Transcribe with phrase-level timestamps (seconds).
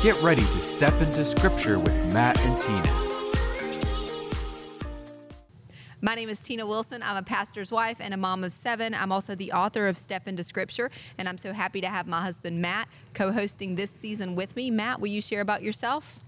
[0.00, 3.08] Get ready to step into Scripture with Matt and Tina.
[6.00, 7.02] My name is Tina Wilson.
[7.02, 8.94] I'm a pastor's wife and a mom of seven.
[8.94, 12.20] I'm also the author of Step into Scripture, and I'm so happy to have my
[12.20, 14.70] husband Matt co hosting this season with me.
[14.70, 16.20] Matt, will you share about yourself?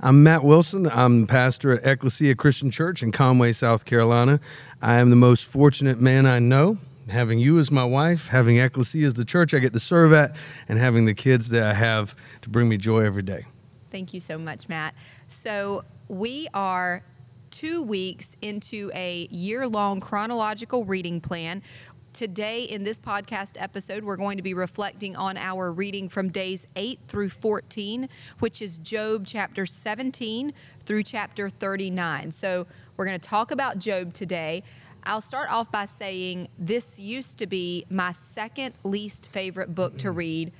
[0.00, 0.88] I'm Matt Wilson.
[0.90, 4.40] I'm pastor at Ecclesia Christian Church in Conway, South Carolina.
[4.80, 6.78] I am the most fortunate man I know.
[7.12, 10.34] Having you as my wife, having Ecclesia as the church I get to serve at,
[10.66, 13.44] and having the kids that I have to bring me joy every day.
[13.90, 14.94] Thank you so much, Matt.
[15.28, 17.02] So, we are
[17.50, 21.62] two weeks into a year long chronological reading plan.
[22.14, 26.66] Today, in this podcast episode, we're going to be reflecting on our reading from days
[26.76, 28.08] 8 through 14,
[28.38, 30.54] which is Job chapter 17
[30.86, 32.32] through chapter 39.
[32.32, 34.62] So, we're going to talk about Job today.
[35.04, 40.12] I'll start off by saying this used to be my second least favorite book to
[40.12, 40.52] read,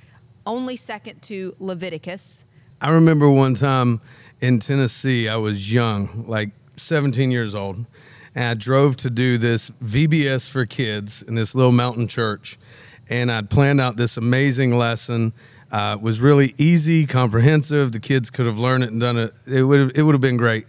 [0.45, 2.45] only second to Leviticus.
[2.80, 4.01] I remember one time
[4.41, 7.87] in Tennessee, I was young, like 17 years old,
[8.34, 12.59] and I drove to do this VBS for kids in this little mountain church.
[13.09, 15.32] And I'd planned out this amazing lesson.
[15.73, 17.92] Uh, was really easy, comprehensive.
[17.92, 19.32] The kids could have learned it and done it.
[19.46, 20.66] It would it would have been great.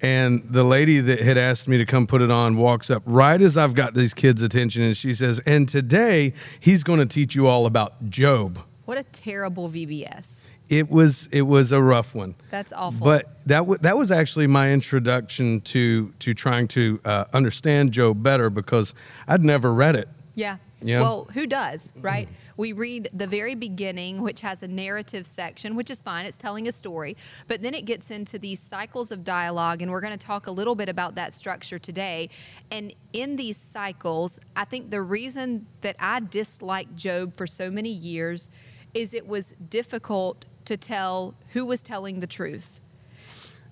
[0.00, 3.40] And the lady that had asked me to come put it on walks up right
[3.40, 7.34] as I've got these kids' attention, and she says, "And today he's going to teach
[7.34, 10.46] you all about Job." What a terrible VBS.
[10.68, 12.34] It was it was a rough one.
[12.50, 13.04] That's awful.
[13.04, 18.22] But that w- that was actually my introduction to to trying to uh, understand Job
[18.22, 18.94] better because
[19.28, 20.08] I'd never read it.
[20.34, 20.56] Yeah.
[20.82, 21.00] Yeah.
[21.00, 22.28] Well, who does, right?
[22.58, 26.26] We read the very beginning, which has a narrative section, which is fine.
[26.26, 27.16] It's telling a story.
[27.46, 30.50] But then it gets into these cycles of dialogue, and we're going to talk a
[30.50, 32.28] little bit about that structure today.
[32.70, 37.90] And in these cycles, I think the reason that I disliked Job for so many
[37.90, 38.50] years
[38.92, 42.80] is it was difficult to tell who was telling the truth.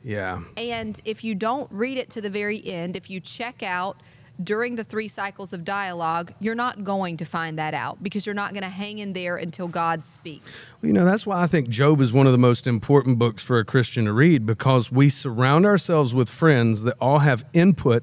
[0.03, 0.43] Yeah.
[0.57, 4.01] And if you don't read it to the very end, if you check out
[4.43, 8.35] during the three cycles of dialogue, you're not going to find that out because you're
[8.35, 10.75] not going to hang in there until God speaks.
[10.83, 13.59] You know, that's why I think Job is one of the most important books for
[13.59, 18.03] a Christian to read because we surround ourselves with friends that all have input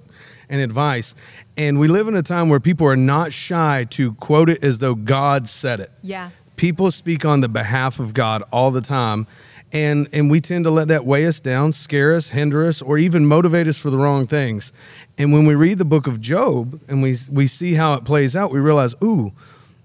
[0.49, 1.15] and advice.
[1.57, 4.79] And we live in a time where people are not shy to quote it as
[4.79, 5.91] though God said it.
[6.01, 6.29] Yeah.
[6.55, 9.25] People speak on the behalf of God all the time.
[9.73, 12.97] And, and we tend to let that weigh us down, scare us, hinder us, or
[12.97, 14.73] even motivate us for the wrong things.
[15.17, 18.35] And when we read the book of Job and we, we see how it plays
[18.35, 19.31] out, we realize, ooh,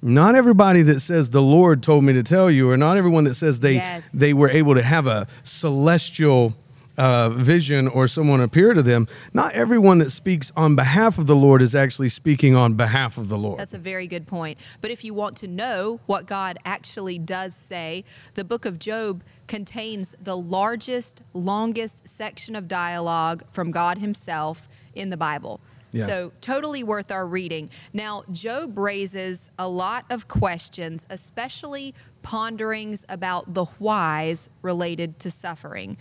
[0.02, 3.34] not everybody that says the Lord told me to tell you, or not everyone that
[3.34, 4.10] says they Yes.
[4.10, 6.54] they were able to have a celestial
[6.98, 9.08] uh, vision or someone appear to them.
[9.32, 13.28] Not everyone that speaks on behalf of the Lord is actually speaking on behalf of
[13.28, 13.58] the Lord.
[13.58, 14.58] That's a very good point.
[14.80, 18.04] But if you want to know what God actually does say,
[18.34, 25.10] the book of Job contains the largest, longest section of dialogue from God Himself in
[25.10, 25.60] the Bible.
[25.92, 26.06] Yeah.
[26.06, 27.70] So, totally worth our reading.
[27.92, 35.96] Now, Job raises a lot of questions, especially ponderings about the whys related to suffering.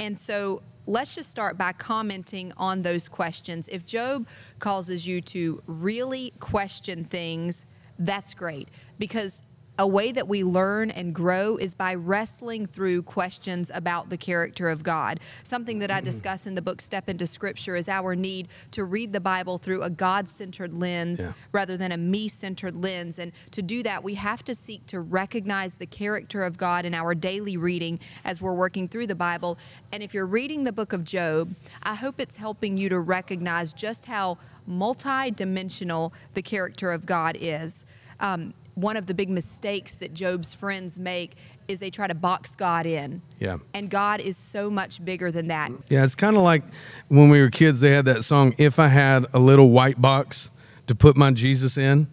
[0.00, 3.68] And so, let's just start by commenting on those questions.
[3.68, 4.26] If Job
[4.58, 7.66] causes you to really question things,
[7.98, 9.42] that's great because
[9.78, 14.68] a way that we learn and grow is by wrestling through questions about the character
[14.68, 15.20] of God.
[15.44, 19.12] Something that I discuss in the book Step into Scripture is our need to read
[19.12, 21.32] the Bible through a God centered lens Yeah.
[21.52, 23.20] rather than a me centered lens.
[23.20, 26.92] And to do that, we have to seek to recognize the character of God in
[26.92, 29.58] our daily reading as we're working through the Bible.
[29.92, 33.72] And if you're reading the book of Job, I hope it's helping you to recognize
[33.72, 37.86] just how multi-dimensional the character of God is.
[38.20, 42.54] Um, one of the big mistakes that Job's friends make is they try to box
[42.54, 43.22] God in.
[43.40, 43.58] Yeah.
[43.74, 45.70] And God is so much bigger than that.
[45.88, 46.62] Yeah, it's kind of like
[47.08, 50.50] when we were kids, they had that song, If I Had a Little White Box
[50.86, 52.08] to Put My Jesus in.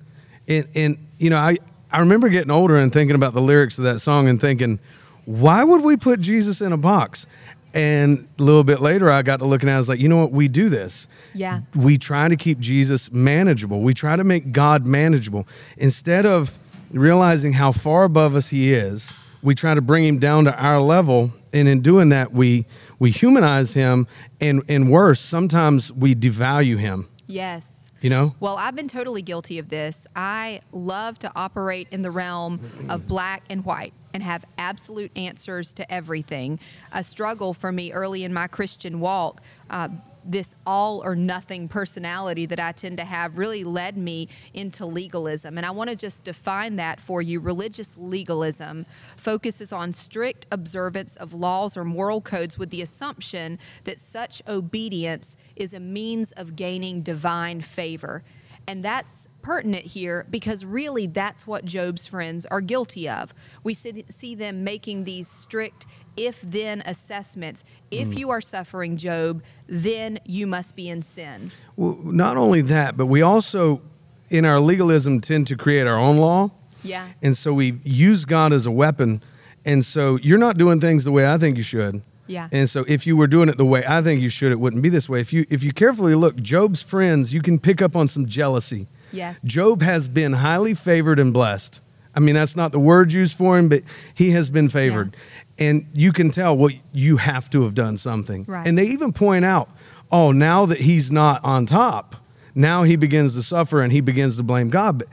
[0.47, 1.57] And, and you know, I,
[1.91, 4.79] I remember getting older and thinking about the lyrics of that song and thinking,
[5.25, 7.27] why would we put Jesus in a box?
[7.75, 10.07] And a little bit later, I got to looking at it, I was like, you
[10.07, 10.31] know what?
[10.31, 11.09] We do this.
[11.33, 11.61] Yeah.
[11.75, 13.81] We try to keep Jesus manageable.
[13.81, 15.45] We try to make God manageable.
[15.75, 16.57] Instead of
[16.91, 20.81] realizing how far above us he is, we try to bring him down to our
[20.81, 21.31] level.
[21.53, 22.65] And in doing that, we,
[22.99, 24.07] we humanize him.
[24.41, 27.91] And, and worse, sometimes we devalue him, Yes.
[28.01, 28.35] you know?
[28.39, 30.07] Well, I've been totally guilty of this.
[30.15, 32.59] I love to operate in the realm
[32.89, 36.59] of black and white and have absolute answers to everything.
[36.91, 39.41] A struggle for me early in my Christian walk.
[39.69, 39.89] Uh,
[40.25, 45.57] this all or nothing personality that I tend to have really led me into legalism.
[45.57, 47.39] And I want to just define that for you.
[47.39, 48.85] Religious legalism
[49.15, 55.37] focuses on strict observance of laws or moral codes with the assumption that such obedience
[55.55, 58.23] is a means of gaining divine favor.
[58.67, 63.33] And that's pertinent here because really that's what Job's friends are guilty of.
[63.63, 65.85] We see them making these strict
[66.17, 67.63] if then assessments.
[67.91, 68.17] If mm.
[68.17, 71.51] you are suffering, Job, then you must be in sin.
[71.75, 73.81] Well, not only that, but we also,
[74.29, 76.49] in our legalism, tend to create our own law.
[76.83, 77.09] Yeah.
[77.21, 79.21] And so we use God as a weapon.
[79.63, 82.01] And so you're not doing things the way I think you should.
[82.27, 82.49] Yeah.
[82.51, 84.81] And so if you were doing it the way I think you should, it wouldn't
[84.81, 85.19] be this way.
[85.19, 88.87] If you if you carefully look, Job's friends, you can pick up on some jealousy.
[89.11, 89.41] Yes.
[89.43, 91.81] Job has been highly favored and blessed.
[92.15, 93.83] I mean, that's not the word used for him, but
[94.13, 95.15] he has been favored.
[95.57, 95.67] Yeah.
[95.67, 98.45] And you can tell what well, you have to have done something.
[98.47, 98.65] Right.
[98.65, 99.69] And they even point out,
[100.11, 102.15] oh, now that he's not on top,
[102.53, 104.99] now he begins to suffer and he begins to blame God.
[104.99, 105.07] But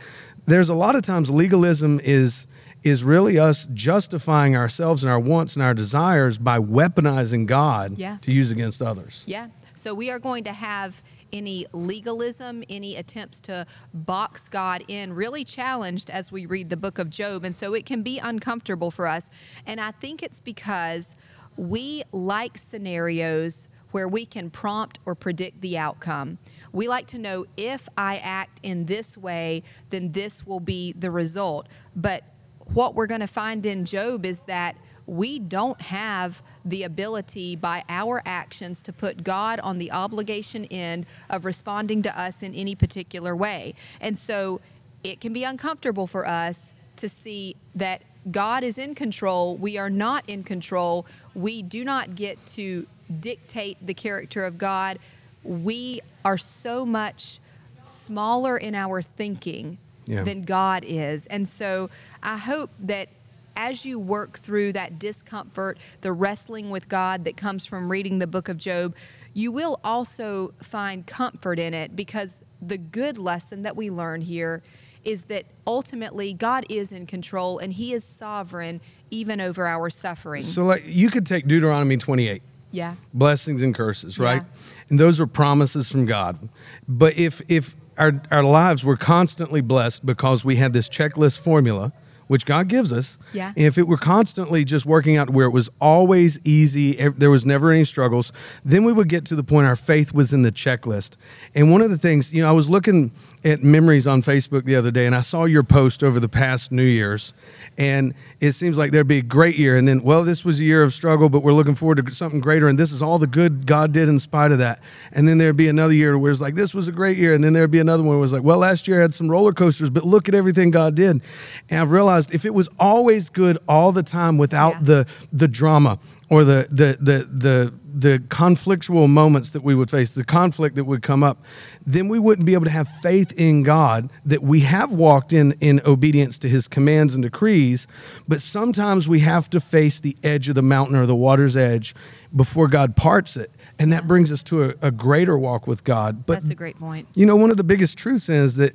[0.46, 2.46] there's a lot of times legalism is
[2.82, 8.18] is really us justifying ourselves and our wants and our desires by weaponizing God yeah.
[8.22, 9.22] to use against others.
[9.26, 9.48] Yeah.
[9.74, 11.02] So we are going to have
[11.32, 16.98] any legalism, any attempts to box God in, really challenged as we read the book
[16.98, 17.44] of Job.
[17.44, 19.30] And so it can be uncomfortable for us.
[19.66, 21.16] And I think it's because
[21.56, 26.38] we like scenarios where we can prompt or predict the outcome.
[26.72, 31.10] We like to know if I act in this way, then this will be the
[31.10, 31.68] result.
[31.94, 32.24] But
[32.66, 34.76] what we're going to find in Job is that
[35.06, 41.06] we don't have the ability by our actions to put God on the obligation end
[41.28, 43.74] of responding to us in any particular way.
[44.00, 44.60] And so
[45.02, 49.56] it can be uncomfortable for us to see that God is in control.
[49.56, 51.06] We are not in control.
[51.34, 52.86] We do not get to
[53.20, 54.98] dictate the character of God.
[55.42, 57.40] We are so much
[57.84, 60.22] smaller in our thinking yeah.
[60.22, 61.26] than God is.
[61.26, 61.90] And so
[62.22, 63.08] I hope that
[63.56, 68.26] as you work through that discomfort, the wrestling with God that comes from reading the
[68.26, 68.94] book of Job,
[69.34, 74.62] you will also find comfort in it because the good lesson that we learn here
[75.04, 80.42] is that ultimately God is in control and he is sovereign even over our suffering.
[80.42, 82.42] So like you could take Deuteronomy 28.
[82.70, 82.94] Yeah.
[83.12, 84.42] Blessings and curses, right?
[84.42, 84.48] Yeah.
[84.88, 86.48] And those are promises from God.
[86.88, 91.92] But if if our, our lives were constantly blessed because we had this checklist formula
[92.32, 93.18] which God gives us.
[93.34, 93.52] Yeah.
[93.56, 97.70] If it were constantly just working out where it was always easy, there was never
[97.70, 98.32] any struggles,
[98.64, 101.16] then we would get to the point our faith was in the checklist.
[101.54, 103.12] And one of the things, you know, I was looking
[103.44, 106.70] at memories on Facebook the other day and I saw your post over the past
[106.70, 107.32] New Year's
[107.76, 109.76] and it seems like there'd be a great year.
[109.76, 112.40] And then well this was a year of struggle but we're looking forward to something
[112.40, 114.80] greater and this is all the good god did in spite of that.
[115.12, 117.42] And then there'd be another year where it's like this was a great year and
[117.42, 119.52] then there'd be another one where it's like well last year I had some roller
[119.52, 121.20] coasters but look at everything god did.
[121.68, 124.82] And i've realized if it was always good all the time without yeah.
[124.82, 125.98] the the drama
[126.32, 130.84] or the the the the the conflictual moments that we would face, the conflict that
[130.84, 131.44] would come up,
[131.84, 135.52] then we wouldn't be able to have faith in God that we have walked in
[135.60, 137.86] in obedience to his commands and decrees,
[138.26, 141.94] but sometimes we have to face the edge of the mountain or the water's edge
[142.34, 143.50] before God parts it.
[143.78, 146.24] And that brings us to a, a greater walk with God.
[146.24, 147.08] But That's a great point.
[147.14, 148.74] You know, one of the biggest truths is that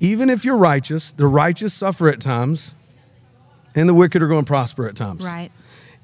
[0.00, 2.74] even if you're righteous, the righteous suffer at times,
[3.74, 5.22] and the wicked are going to prosper at times.
[5.22, 5.52] Right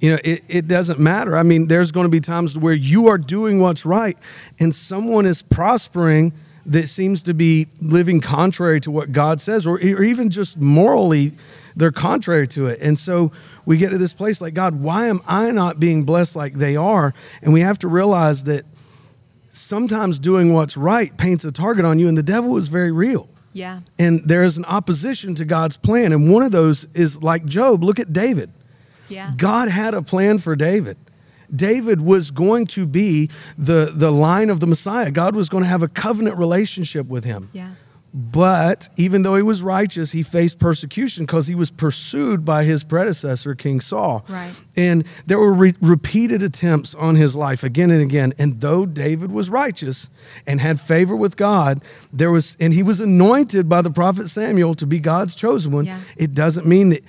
[0.05, 1.35] you know it, it doesn't matter.
[1.35, 4.19] I mean there's going to be times where you are doing what's right
[4.59, 6.35] and someone is prospering
[6.67, 11.33] that seems to be living contrary to what god says or, or even just morally
[11.77, 12.79] they're contrary to it.
[12.81, 13.33] And so
[13.67, 16.77] we get to this place like god why am i not being blessed like they
[16.77, 17.15] are?
[17.41, 18.67] And we have to realize that
[19.49, 23.27] sometimes doing what's right paints a target on you and the devil is very real.
[23.55, 23.81] Yeah.
[23.99, 27.83] And there is an opposition to god's plan and one of those is like job.
[27.83, 28.51] Look at david
[29.09, 29.33] yeah.
[29.37, 30.97] God had a plan for David.
[31.55, 35.11] David was going to be the, the line of the Messiah.
[35.11, 37.51] God was going to have a covenant relationship with him.
[37.53, 37.75] Yeah.
[38.17, 42.85] But even though he was righteous, he faced persecution because he was pursued by his
[42.85, 44.25] predecessor, King Saul.
[44.29, 44.53] Right.
[44.77, 48.33] And there were re- repeated attempts on his life again and again.
[48.39, 50.11] And though David was righteous
[50.47, 51.83] and had favor with God,
[52.13, 55.85] there was, and he was anointed by the prophet Samuel to be God's chosen one.
[55.85, 56.01] Yeah.
[56.17, 57.03] It doesn't mean that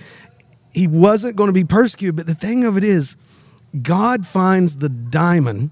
[0.76, 2.18] he wasn't going to be persecuted.
[2.18, 3.16] But the thing of it is,
[3.82, 5.72] God finds the diamond.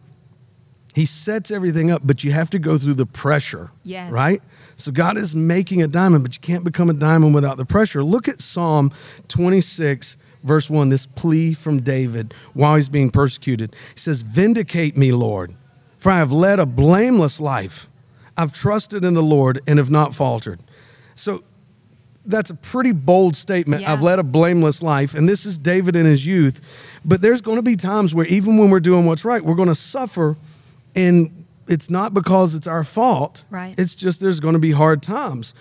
[0.96, 3.72] He sets everything up, but you have to go through the pressure.
[3.84, 4.10] Yes.
[4.14, 4.42] Right?
[4.78, 8.02] So God is making a diamond, but you can't become a diamond without the pressure.
[8.02, 8.94] Look at Psalm
[9.28, 13.76] 26, verse 1, this plea from David while he's being persecuted.
[13.94, 15.54] He says, Vindicate me, Lord
[15.98, 17.90] For I have led a blameless life.
[18.38, 20.64] I've trusted in the Lord and have not faltered.
[21.16, 21.44] So
[22.26, 23.82] that's a pretty bold statement.
[23.82, 23.94] Yeah.
[23.94, 25.14] I've led a blameless life.
[25.14, 26.62] And this is David in his youth.
[27.04, 29.68] But there's going to be times where even when we're doing what's right, we're going
[29.68, 30.38] to suffer.
[30.96, 33.44] And it's not because it's our fault.
[33.50, 33.76] Right.
[33.78, 35.54] It's just there's going to be hard times.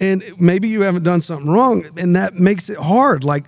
[0.00, 3.24] And maybe you haven't done something wrong and that makes it hard.
[3.24, 3.44] Like,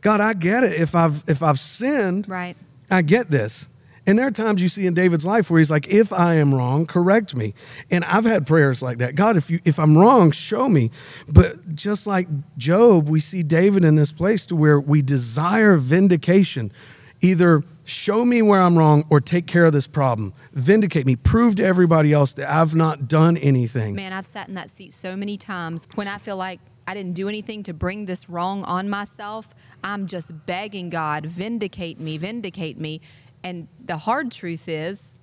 [0.00, 0.80] God, I get it.
[0.80, 2.56] If I've if I've sinned, Right.
[2.90, 3.68] I get this.
[4.06, 6.54] And there are times you see in David's life where he's like, if I am
[6.54, 7.54] wrong, correct me.
[7.90, 9.14] And I've had prayers like that.
[9.14, 10.90] God, if you if I'm wrong, show me.
[11.28, 16.72] But just like Job, we see David in this place to where we desire vindication.
[17.20, 20.34] Either show me where I'm wrong or take care of this problem.
[20.52, 21.14] Vindicate me.
[21.14, 23.94] Prove to everybody else that I've not done anything.
[23.94, 27.12] Man, I've sat in that seat so many times when I feel like I didn't
[27.12, 29.54] do anything to bring this wrong on myself.
[29.84, 33.00] I'm just begging God, vindicate me, vindicate me.
[33.44, 35.16] And the hard truth is,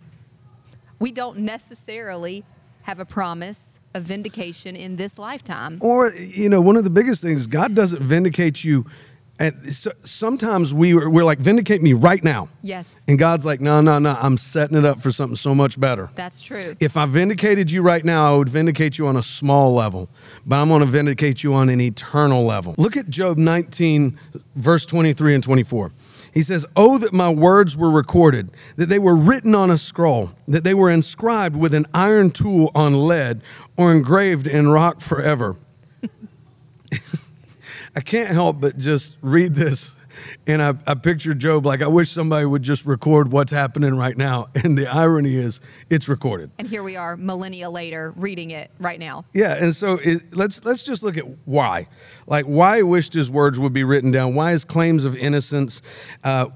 [0.99, 2.43] we don't necessarily
[2.83, 5.77] have a promise of vindication in this lifetime.
[5.81, 8.85] Or, you know, one of the biggest things, God doesn't vindicate you.
[9.41, 12.49] And so, sometimes we, we're like, vindicate me right now.
[12.61, 15.79] Yes, And God's like, no, no, no, I'm setting it up for something so much
[15.79, 16.09] better.
[16.15, 16.75] that's true.
[16.81, 20.09] If I vindicated you right now, I would vindicate you on a small level,
[20.45, 22.75] but I'm going to vindicate you on an eternal level.
[22.77, 24.19] Look at Job 19,
[24.57, 25.93] verse 23 and 24.
[26.33, 30.31] He says, Oh, that my words were recorded, that they were written on a scroll,
[30.47, 33.41] that they were inscribed with an iron tool on lead
[33.77, 35.55] or engraved in rock forever.
[37.95, 39.95] I can't help but just read this.
[40.47, 44.17] And I, I picture Job like, I wish somebody would just record what's happening right
[44.17, 44.47] now.
[44.61, 46.51] And the irony is, it's recorded.
[46.59, 49.25] And here we are, millennia later, reading it right now.
[49.33, 51.87] Yeah, and so it, let's let's just look at why,
[52.27, 54.35] like why he wished his words would be written down.
[54.35, 55.81] Why his claims of innocence,
[56.23, 56.47] uh,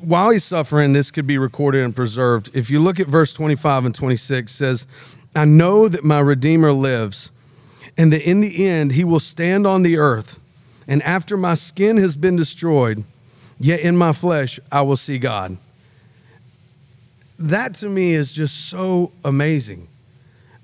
[0.00, 2.50] while he's suffering, this could be recorded and preserved.
[2.52, 4.86] If you look at verse twenty-five and twenty-six, says,
[5.34, 7.30] "I know that my Redeemer lives,
[7.96, 10.40] and that in the end he will stand on the earth,
[10.88, 13.04] and after my skin has been destroyed,
[13.62, 15.56] yet in my flesh I will see God."
[17.38, 19.88] That to me is just so amazing.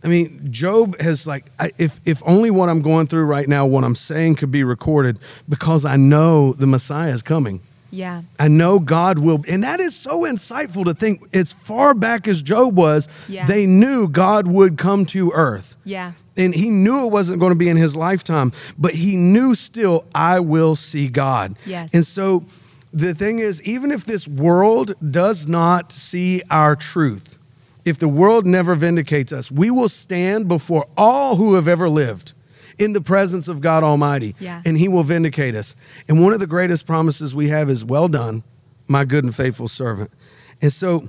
[0.05, 3.67] I mean, Job has like, I, if if only what I'm going through right now,
[3.67, 7.61] what I'm saying could be recorded, because I know the Messiah is coming.
[7.90, 8.23] Yeah.
[8.38, 11.23] I know God will, and that is so insightful to think.
[11.35, 13.47] As far back as Job was, Yeah.
[13.47, 15.75] they knew God would come to earth.
[15.85, 16.12] Yeah.
[16.37, 20.05] And he knew it wasn't going to be in his lifetime, but he knew still,
[20.14, 21.57] I will see God.
[21.67, 21.90] Yes.
[21.93, 22.45] And so
[22.99, 27.38] the thing is, even if this world does not see our truth,
[27.85, 32.33] if the world never vindicates us, we will stand before all who have ever lived
[32.78, 34.62] in the presence of God Almighty, Yeah.
[34.64, 35.75] and He will vindicate us.
[36.09, 38.43] And one of the greatest promises we have is, Well done,
[38.87, 40.11] my good and faithful servant.
[40.61, 41.09] And so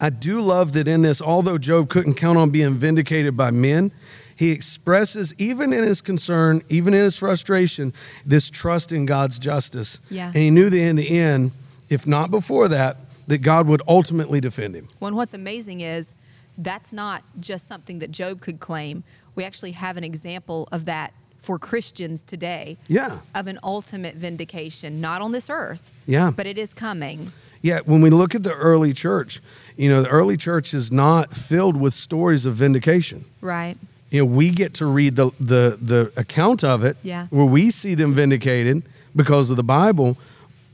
[0.00, 3.92] I do love that in this, although Job couldn't count on being vindicated by men,
[4.36, 7.92] he expresses, even in his concern, even in his frustration,
[8.26, 10.00] this trust in God's justice.
[10.10, 10.28] Yeah.
[10.28, 11.52] And he knew that in the end,
[11.88, 14.88] if not before that, that God would ultimately defend him.
[15.00, 16.14] Well, and what's amazing is
[16.58, 19.04] that's not just something that Job could claim.
[19.34, 22.76] We actually have an example of that for Christians today.
[22.88, 23.18] Yeah.
[23.34, 25.90] Of an ultimate vindication, not on this earth.
[26.06, 26.30] Yeah.
[26.30, 27.32] But it is coming.
[27.60, 29.40] Yeah, when we look at the early church,
[29.76, 33.24] you know, the early church is not filled with stories of vindication.
[33.40, 33.78] Right.
[34.14, 37.26] You know, we get to read the the the account of it, Yeah.
[37.30, 38.84] where we see them vindicated
[39.16, 40.16] because of the Bible,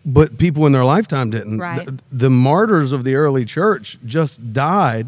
[0.04, 1.58] but people in their lifetime didn't.
[1.58, 1.86] Right.
[1.86, 5.06] The, the martyrs of the early church just died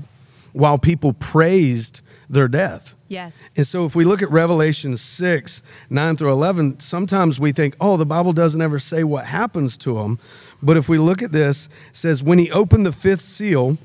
[0.53, 2.95] while people praised their death.
[3.09, 3.51] Yes.
[3.57, 7.99] And so if we look at Revelation 6, 9 through 11, sometimes we think, oh,
[7.99, 10.19] the Bible doesn't ever say what happens to them.
[10.63, 13.77] But if we look at this, it says, when he opened the fifth seal,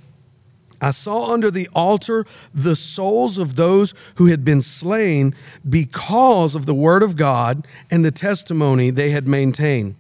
[0.82, 5.34] I saw under the altar the souls of those who had been slain
[5.68, 9.96] because of the word of God and the testimony they had maintained.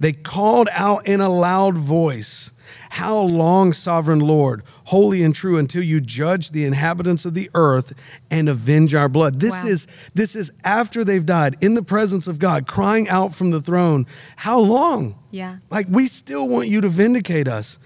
[0.00, 2.52] They called out in a loud voice,
[2.90, 7.94] How long, sovereign Lord, holy and true, until you judge the inhabitants of the earth
[8.30, 9.40] and avenge our blood?
[9.40, 9.66] This Wow.
[9.66, 13.60] is this is after they've died in the presence of God, crying out from the
[13.60, 14.06] throne,
[14.36, 15.16] How long?
[15.30, 15.56] Yeah.
[15.70, 17.78] Like, we still want you to vindicate us.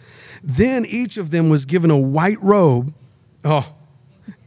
[0.42, 2.94] Then each of them was given a white robe.
[3.44, 3.74] Oh,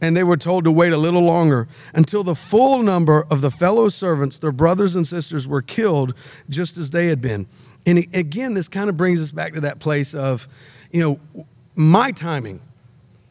[0.01, 3.51] and they were told to wait a little longer until the full number of the
[3.51, 6.13] fellow servants, their brothers and sisters, were killed
[6.49, 7.47] just as they had been.
[7.85, 10.47] And again, this kind of brings us back to that place of,
[10.91, 12.61] you know, my timing.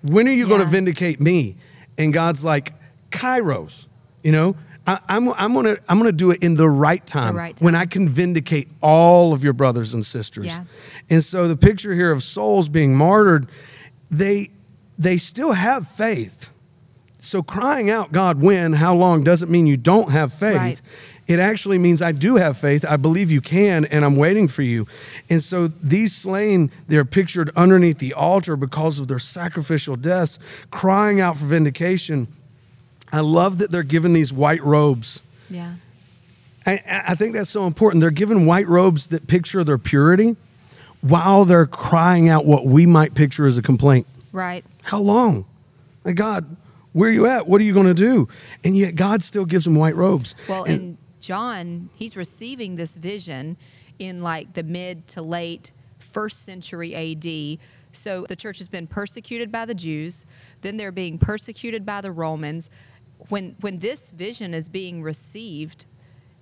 [0.02, 1.56] When are you going to vindicate me?
[1.98, 2.72] And God's like,
[3.10, 3.86] Kairos,
[4.22, 4.56] you know,
[4.86, 7.74] I, I'm, I'm gonna I'm gonna do it in the right time, right when.
[7.74, 10.46] I can vindicate all of your brothers and sisters.
[10.46, 10.64] Yeah.
[11.08, 13.48] And so the picture here of souls being martyred,
[14.10, 14.50] they
[14.98, 16.50] they still have faith.
[17.20, 20.56] So crying out, God, when, how long, doesn't mean you don't have faith.
[20.56, 20.82] Right.
[21.26, 22.84] It actually means I do have faith.
[22.84, 24.86] I believe you can, and I'm waiting for you.
[25.30, 30.38] And so these slain, they're pictured underneath the altar because of their sacrificial deaths,
[30.70, 32.28] crying out for vindication.
[33.14, 35.22] I love that they're given these white robes.
[35.48, 35.74] Yeah.
[36.66, 38.00] I, I think that's so important.
[38.00, 40.36] They're given white robes that picture their purity
[41.02, 44.06] while they're crying out what we might picture as a complaint.
[44.32, 44.64] Right.
[44.82, 45.44] How long?
[46.04, 46.56] Like, God,
[46.92, 47.46] where are you at?
[47.46, 48.28] What are you going to do?
[48.64, 50.34] And yet, God still gives them white robes.
[50.48, 53.56] Well, And- and John, he's receiving this vision
[53.98, 57.58] in like the mid to late first century AD.
[57.92, 60.26] So the church has been persecuted by the Jews,
[60.62, 62.68] then they're being persecuted by the Romans.
[63.28, 65.86] When when this vision is being received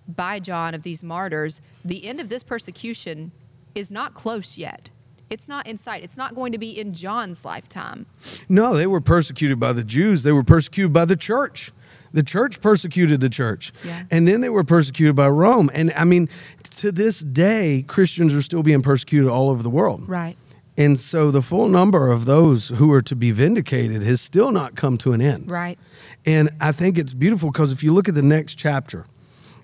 [0.09, 3.33] by John of these martyrs, the end of this persecution
[3.75, 4.91] is not close yet.
[5.31, 6.03] It's not in sight.
[6.03, 8.05] It's not going to be in John's lifetime.
[8.51, 10.25] No, they were persecuted by the Jews.
[10.25, 11.73] They were persecuted by the church.
[12.13, 13.73] The church persecuted the church.
[13.83, 14.03] Yeah.
[14.11, 15.71] And then they were persecuted by Rome.
[15.73, 16.29] And I mean,
[16.77, 20.07] to this day, Christians are still being persecuted all over the world.
[20.07, 20.37] Right.
[20.77, 24.75] And so the full number of those who are to be vindicated has still not
[24.75, 25.51] come to an end.
[25.51, 25.79] Right.
[26.25, 29.05] And I think it's beautiful because if you look at the next chapter,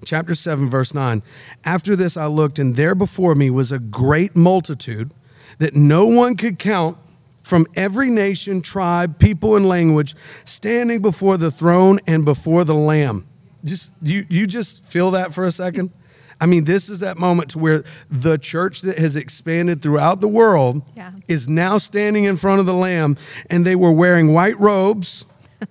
[0.05, 1.23] chapter 7, verse 9,
[1.65, 5.15] after this I looked, and there before me was a great multitude
[5.59, 6.99] that no one could count
[7.41, 13.27] from every nation, tribe, people, and language standing before the throne and before the Lamb.
[13.65, 15.91] Just you, you just feel that for a second.
[16.41, 20.29] I mean, this is that moment to where the church that has expanded throughout the
[20.29, 21.11] world Yeah.
[21.27, 23.17] is now standing in front of the Lamb,
[23.51, 25.27] and they were wearing white robes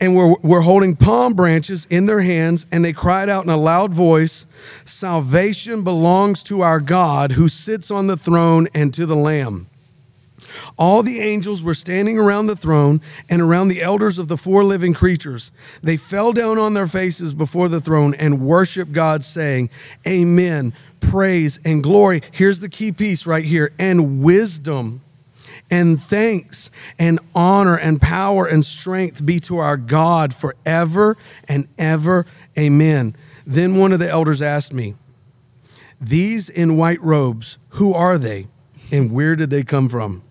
[0.00, 3.56] and were, were holding palm branches in their hands, and they cried out in a
[3.56, 4.46] loud voice
[4.84, 9.68] Salvation belongs to our God who sits on the throne and to the Lamb.
[10.76, 14.64] All the angels were standing around the throne and around the elders of the four
[14.64, 15.52] living creatures.
[15.82, 19.70] They fell down on their faces before the throne and worshiped God, saying,
[20.06, 22.22] Amen, praise and glory.
[22.30, 25.00] Here's the key piece right here and wisdom
[25.70, 31.16] and thanks and honor and power and strength be to our God forever
[31.48, 32.26] and ever.
[32.58, 33.16] Amen.
[33.46, 34.94] Then one of the elders asked me,
[36.00, 38.46] These in white robes, who are they
[38.90, 40.22] and where did they come from?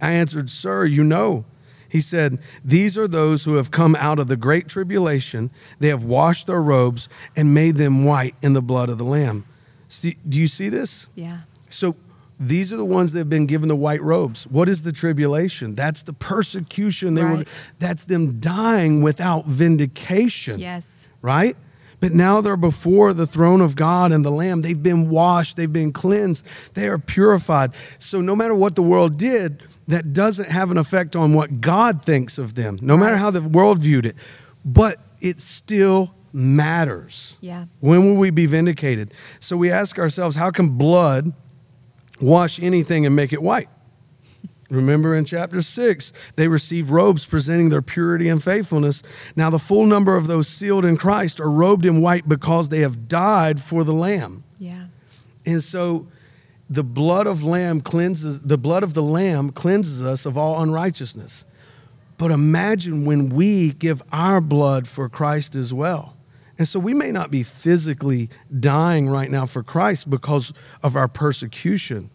[0.00, 1.44] I answered, Sir, you know.
[1.88, 5.50] He said, These are those who have come out of the great tribulation.
[5.78, 9.44] They have washed their robes and made them white in the blood of the Lamb.
[9.88, 11.08] See, do you see this?
[11.14, 11.38] Yeah.
[11.70, 11.94] So
[12.40, 14.46] these are the ones that have been given the white robes.
[14.48, 15.74] What is the tribulation?
[15.74, 17.14] That's the persecution.
[17.14, 17.48] They were Right.
[17.78, 20.58] that's them dying without vindication.
[20.58, 21.08] Yes.
[21.22, 21.56] Right?
[22.06, 24.62] But now they're before the throne of God and the Lamb.
[24.62, 27.72] They've been washed, they've been cleansed, they are purified.
[27.98, 32.04] So no matter what the world did, that doesn't have an effect on what God
[32.04, 34.14] thinks of them, no matter how the world viewed it.
[34.64, 37.36] But it still matters.
[37.40, 37.64] Yeah.
[37.80, 39.12] When will we be vindicated?
[39.40, 41.32] So we ask ourselves, how can blood
[42.20, 43.68] wash anything and make it white?
[44.70, 49.02] Remember in chapter 6, they receive robes presenting their purity and faithfulness.
[49.36, 52.80] Now, the full number of those sealed in Christ are robed in white because they
[52.80, 54.42] have died for the Lamb.
[54.58, 54.86] Yeah.
[55.44, 56.08] And so
[56.68, 61.44] the blood of lamb cleanses the blood of the lamb cleanses us of all unrighteousness.
[62.18, 66.16] But imagine when we give our blood for Christ as well.
[66.58, 70.52] And so we may not be physically dying right now for Christ because
[70.82, 72.10] of our persecution,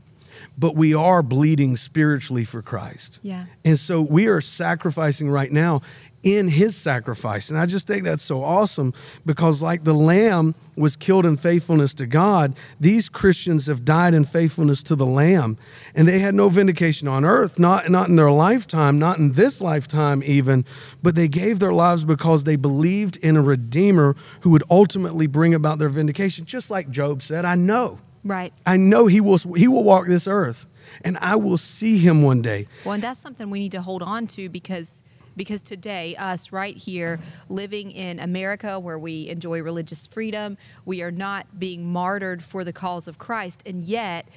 [0.57, 3.19] but we are bleeding spiritually for Christ.
[3.23, 3.45] Yeah.
[3.65, 5.81] And so we are sacrificing right now
[6.23, 7.49] in his sacrifice.
[7.49, 8.93] And I just think that's so awesome
[9.25, 14.23] because, like the lamb was killed in faithfulness to God, these Christians have died in
[14.23, 15.57] faithfulness to the lamb.
[15.95, 19.61] And they had no vindication on earth, not, not in their lifetime, not in this
[19.61, 20.65] lifetime even,
[21.01, 25.53] but they gave their lives because they believed in a redeemer who would ultimately bring
[25.53, 26.45] about their vindication.
[26.45, 27.99] Just like Job said, I know.
[28.23, 28.53] Right.
[28.65, 30.67] I know he will he will walk this earth
[31.03, 32.67] and I will see him one day.
[32.85, 35.01] Well, and that's something we need to hold on to because
[35.35, 41.11] because today us right here living in America where we enjoy religious freedom, we are
[41.11, 44.27] not being martyred for the cause of Christ and yet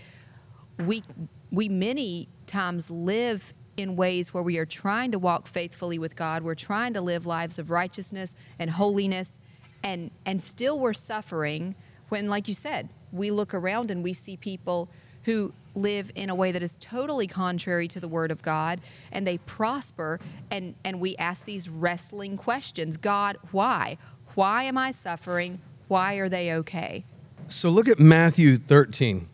[0.78, 1.02] we
[1.50, 6.42] we many times live in ways where we are trying to walk faithfully with God.
[6.42, 9.38] We're trying to live lives of righteousness and holiness
[9.82, 11.74] and and still we're suffering
[12.08, 14.90] when like you said, we look around and we see people
[15.22, 19.26] who live in a way that is totally contrary to the word of God and
[19.26, 22.96] they prosper and and we ask these wrestling questions.
[22.96, 23.96] God, why?
[24.34, 25.60] Why am I suffering?
[25.88, 27.04] Why are they okay?
[27.48, 29.28] So look at Matthew 13.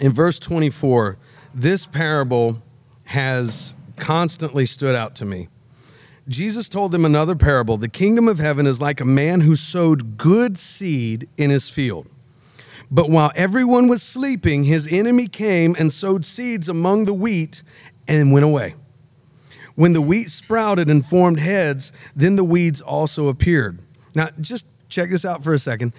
[0.00, 1.18] In verse 24,
[1.54, 2.62] this parable
[3.06, 5.48] has constantly stood out to me.
[6.28, 7.76] Jesus told them another parable.
[7.78, 12.06] The kingdom of heaven is like a man who sowed good seed in his field.
[12.90, 17.62] But while everyone was sleeping, his enemy came and sowed seeds among the wheat
[18.06, 18.74] and went away.
[19.74, 23.80] When the wheat sprouted and formed heads, then the weeds also appeared.
[24.14, 25.92] Now, just check this out for a second.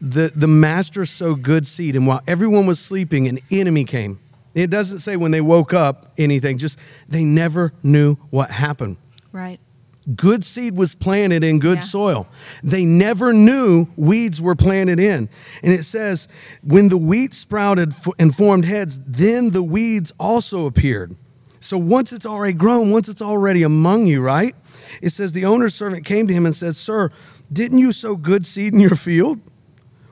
[0.00, 4.20] The, the master sowed good seed, and while everyone was sleeping, an enemy came.
[4.54, 8.96] It doesn't say when they woke up anything, just they never knew what happened.
[9.32, 9.60] Right.
[10.14, 11.84] Good seed was planted in good Yeah.
[11.84, 12.26] soil.
[12.62, 15.28] They never knew weeds were planted in.
[15.64, 16.28] And it says,
[16.62, 21.16] when the wheat sprouted and formed heads, then the weeds also appeared.
[21.58, 24.54] So once it's already grown, once it's already among you, right?
[25.02, 27.10] It says, the owner's servant came to him and said, Sir,
[27.52, 29.40] didn't you sow good seed in your field?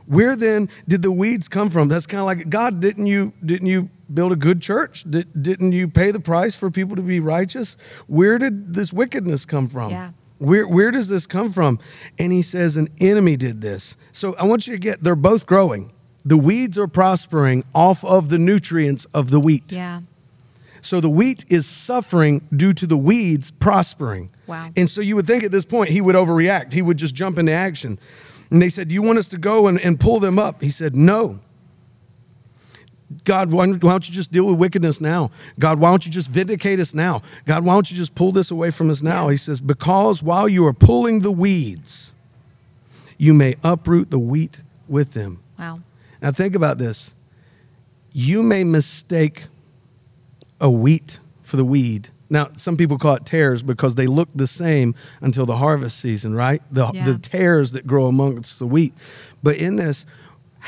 [0.06, 1.88] Where then did the weeds come from?
[1.88, 2.80] That's kind of like God.
[2.80, 5.04] Didn't you didn't you build a good church?
[5.08, 7.76] Did, didn't you pay the price for people to be righteous?
[8.06, 9.90] Where did this wickedness come from?
[9.90, 10.12] Yeah.
[10.38, 11.78] Where where does this come from?
[12.18, 13.96] And he says an enemy did this.
[14.12, 15.92] So I want you to get they're both growing.
[16.24, 19.72] The weeds are prospering off of the nutrients of the wheat.
[19.72, 20.00] Yeah.
[20.80, 24.30] So the wheat is suffering due to the weeds prospering.
[24.46, 24.70] Wow.
[24.76, 26.72] And so you would think at this point he would overreact.
[26.72, 27.98] He would just jump into action.
[28.50, 30.62] And they said, Do you want us to go and, and pull them up?
[30.62, 31.40] He said, No.
[33.24, 35.30] God, why don't, you just deal with wickedness now?
[35.58, 37.22] God, why don't you just vindicate us now?
[37.46, 39.28] God, why don't you just pull this away from us now?
[39.28, 42.14] He says, Because while you are pulling the weeds,
[43.18, 45.40] you may uproot the wheat with them.
[45.58, 45.80] Wow.
[46.20, 47.14] Now, think about this.
[48.12, 49.44] You may mistake
[50.60, 52.10] a wheat for the weed.
[52.30, 56.34] Now, some people call it tares because they look the same until the harvest season,
[56.34, 56.62] right?
[56.70, 57.04] The, Yeah.
[57.04, 58.94] the tares that grow amongst the wheat.
[59.42, 60.06] But in this,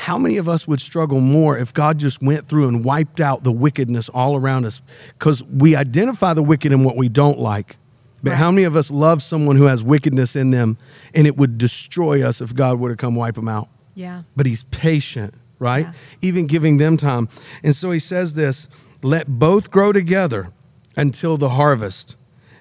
[0.01, 3.43] how many of us would struggle more if God just went through and wiped out
[3.43, 4.79] the wickedness all around us?
[5.17, 7.77] Because we identify the wicked in what we don't like.
[8.21, 8.37] But Right.
[8.37, 10.77] how many of us love someone who has wickedness in them
[11.15, 13.69] and it would destroy us if God were to come wipe them out?
[13.95, 14.21] Yeah.
[14.35, 15.87] but he's patient, right?
[15.87, 15.93] Yeah.
[16.21, 17.27] Even giving them time.
[17.63, 18.69] And so he says this
[19.01, 20.49] let both grow together
[20.95, 22.15] until the harvest.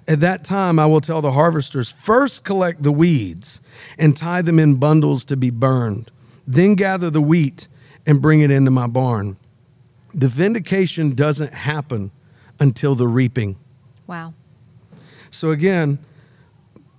[0.08, 3.60] At that time, I will tell the harvesters first collect the weeds
[3.98, 6.10] and tie them in bundles to be burned,
[6.46, 7.68] then gather the wheat
[8.06, 9.36] and bring it into my barn.
[10.14, 12.10] The vindication doesn't happen
[12.58, 13.56] until the reaping.
[14.06, 14.34] Wow.
[15.30, 15.98] So again,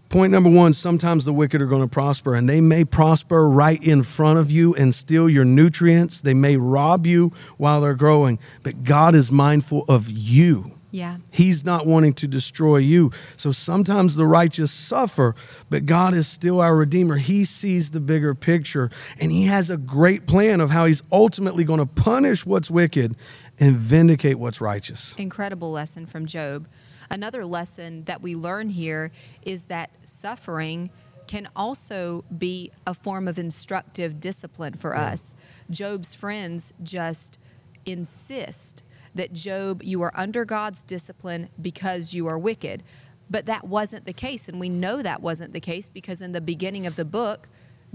[0.09, 3.81] point number one sometimes the wicked are going to prosper, and they may prosper right
[3.81, 6.21] in front of you and steal your nutrients.
[6.21, 10.76] They may rob you while they're growing, but God is mindful of you.
[10.97, 11.17] Yeah.
[11.29, 13.11] He's not wanting to destroy you.
[13.35, 15.35] So sometimes the righteous suffer,
[15.69, 17.17] but God is still our Redeemer.
[17.17, 21.63] He sees the bigger picture, and He has a great plan of how He's ultimately
[21.63, 23.15] going to punish what's wicked
[23.59, 25.13] and vindicate what's righteous.
[25.19, 26.67] Incredible lesson from Job.
[27.11, 29.11] Another lesson that we learn here
[29.43, 30.89] is that suffering
[31.27, 35.35] can also be a form of instructive discipline for us.
[35.69, 37.37] Job's friends just
[37.85, 38.81] insist
[39.17, 42.83] that Job, you are under God's discipline because you are wicked.
[43.29, 44.47] But that wasn't the case.
[44.47, 47.49] And we know that wasn't the case because in the beginning of the book,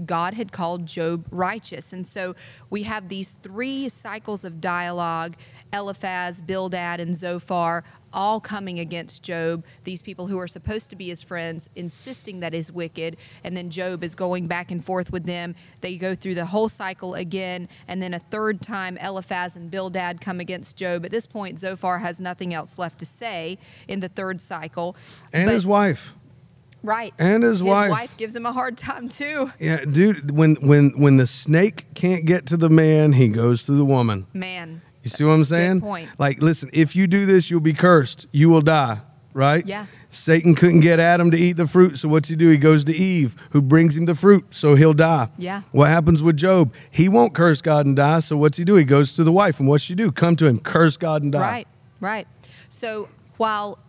[0.05, 1.93] God had called Job righteous.
[1.93, 2.35] And so
[2.69, 5.35] we have these three cycles of dialogue
[5.73, 7.83] Eliphaz, Bildad, and Zophar
[8.13, 9.65] all coming against Job.
[9.85, 13.17] These people who are supposed to be his friends insisting that he's wicked.
[13.43, 15.55] And then Job is going back and forth with them.
[15.81, 17.67] They go through the whole cycle again.
[17.87, 21.05] And then a third time, Eliphaz and Bildad come against Job.
[21.05, 23.57] At this point, Zophar has nothing else left to say
[23.87, 24.95] in the third cycle.
[25.33, 26.13] And But- his wife.
[26.85, 27.13] Right.
[27.17, 27.85] and his wife.
[27.85, 28.01] his wife.
[28.01, 29.51] wife gives him a hard time too.
[29.57, 30.31] Yeah, dude.
[30.31, 34.27] When when when the snake can't get to the man, he goes to the woman.
[34.33, 34.81] Man.
[35.03, 35.81] You see what I'm saying?
[35.81, 36.09] point.
[36.17, 38.25] Like, listen, if you do this, you'll be cursed.
[38.31, 39.01] You will die.
[39.33, 39.65] Right?
[39.65, 39.87] Yeah.
[40.11, 42.49] Satan couldn't get Adam to eat the fruit, so what's he do?
[42.49, 45.29] He goes to Eve, who brings him the fruit, so he'll die.
[45.39, 45.63] Yeah.
[45.71, 46.71] What happens with Job?
[46.91, 48.75] He won't curse God and die, so what's he do?
[48.75, 50.11] He goes to the wife, and what's she do?
[50.11, 51.39] Come to him, curse God and die.
[51.39, 51.67] Right,
[51.99, 52.27] right.
[52.69, 53.79] So while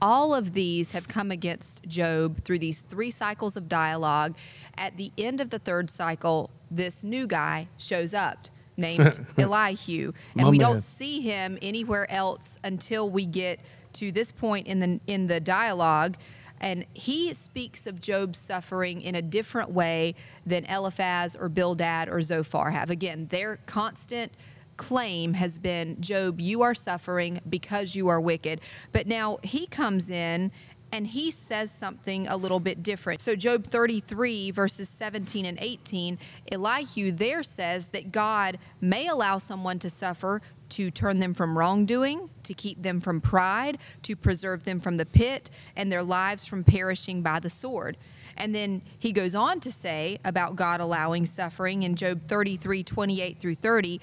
[0.00, 4.36] all of these have come against Job through these three cycles of dialogue,
[4.78, 10.12] at the end of the third cycle, this new guy shows up named Elihu.
[10.34, 10.70] And My we man.
[10.70, 13.60] don't see him anywhere else until we get
[13.94, 16.16] to this point in the in the dialogue.
[16.60, 20.14] And he speaks of Job's suffering in a different way
[20.44, 22.90] than Eliphaz or Bildad or Zophar have.
[22.90, 24.32] Again, their constant
[24.76, 28.60] claim has been Job, you are suffering because you are wicked.
[28.92, 30.50] But now he comes in
[30.92, 33.20] and he says something a little bit different.
[33.20, 36.18] So, Job 33, verses 17 and 18,
[36.50, 42.30] Elihu there says that God may allow someone to suffer to turn them from wrongdoing,
[42.42, 46.64] to keep them from pride, to preserve them from the pit, and their lives from
[46.64, 47.96] perishing by the sword.
[48.36, 53.40] And then he goes on to say about God allowing suffering in Job 33 28
[53.40, 54.00] through 30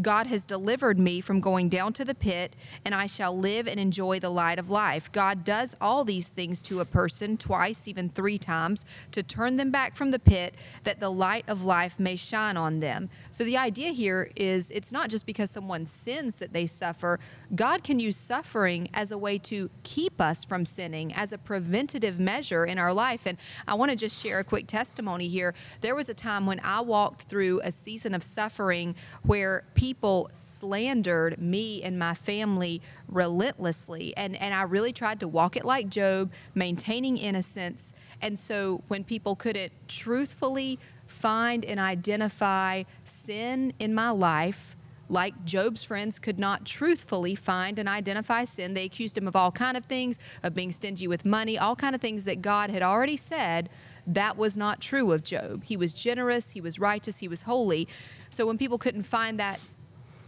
[0.00, 2.54] God has delivered me from going down to the pit,
[2.84, 5.10] and I shall live and enjoy the light of life.
[5.10, 9.70] God does all these things to a person twice, even three times, to turn them
[9.70, 10.54] back from the pit,
[10.84, 13.08] that the light of life may shine on them.
[13.30, 17.18] So the idea here is it's not just because someone sins that they suffer.
[17.54, 22.20] God can use suffering as a way to keep us from sinning, as a preventative
[22.20, 23.22] measure in our life.
[23.24, 25.54] And I want to just share a quick testimony here.
[25.80, 30.28] There was a time when I walked through a season of suffering where people people
[30.32, 34.12] slandered me and my family relentlessly.
[34.16, 37.92] And, and I really tried to walk it like Job, maintaining innocence.
[38.20, 44.74] And so when people couldn't truthfully find and identify sin in my life,
[45.08, 48.74] like Job's friends could not truthfully find and identify sin.
[48.74, 51.94] They accused him of all kind of things, of being stingy with money, all kind
[51.94, 53.68] of things that God had already said
[54.06, 55.64] that was not true of Job.
[55.64, 57.88] He was generous, he was righteous, he was holy.
[58.30, 59.60] So when people couldn't find that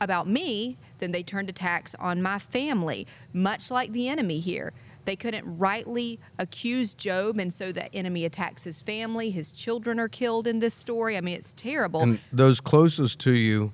[0.01, 4.73] about me, then they turned attacks on my family, much like the enemy here.
[5.05, 9.31] They couldn't rightly accuse Job, and so the enemy attacks his family.
[9.31, 11.17] His children are killed in this story.
[11.17, 12.03] I mean, it's terrible.
[12.03, 13.73] And those closest to you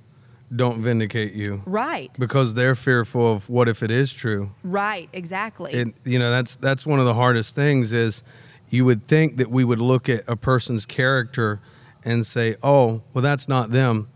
[0.55, 1.61] don't vindicate you.
[1.65, 2.11] Right.
[2.17, 4.51] Because they're fearful of what if it is true.
[4.63, 5.93] Right, exactly.
[6.05, 8.23] You know, that's that's one of the hardest things is
[8.69, 11.59] you would think that we would look at a person's character
[12.03, 14.07] and say, "Oh, well that's not them."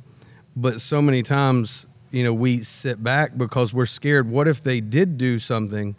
[0.56, 4.30] But so many times you know, we sit back because we're scared.
[4.30, 5.96] What if they did do something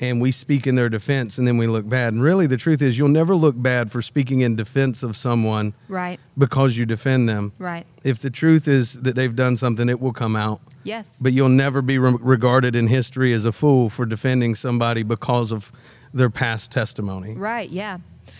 [0.00, 2.12] and we speak in their defense and then we look bad?
[2.12, 5.74] And really, the truth is, you'll never look bad for speaking in defense of someone
[5.88, 6.18] right.
[6.36, 7.52] because you defend them.
[7.58, 7.86] Right.
[8.02, 10.60] If the truth is that they've done something, it will come out.
[10.84, 11.18] Yes.
[11.20, 15.52] But you'll never be re- regarded in history as a fool for defending somebody because
[15.52, 15.70] of
[16.12, 17.34] their past testimony.
[17.34, 17.98] Right, yeah.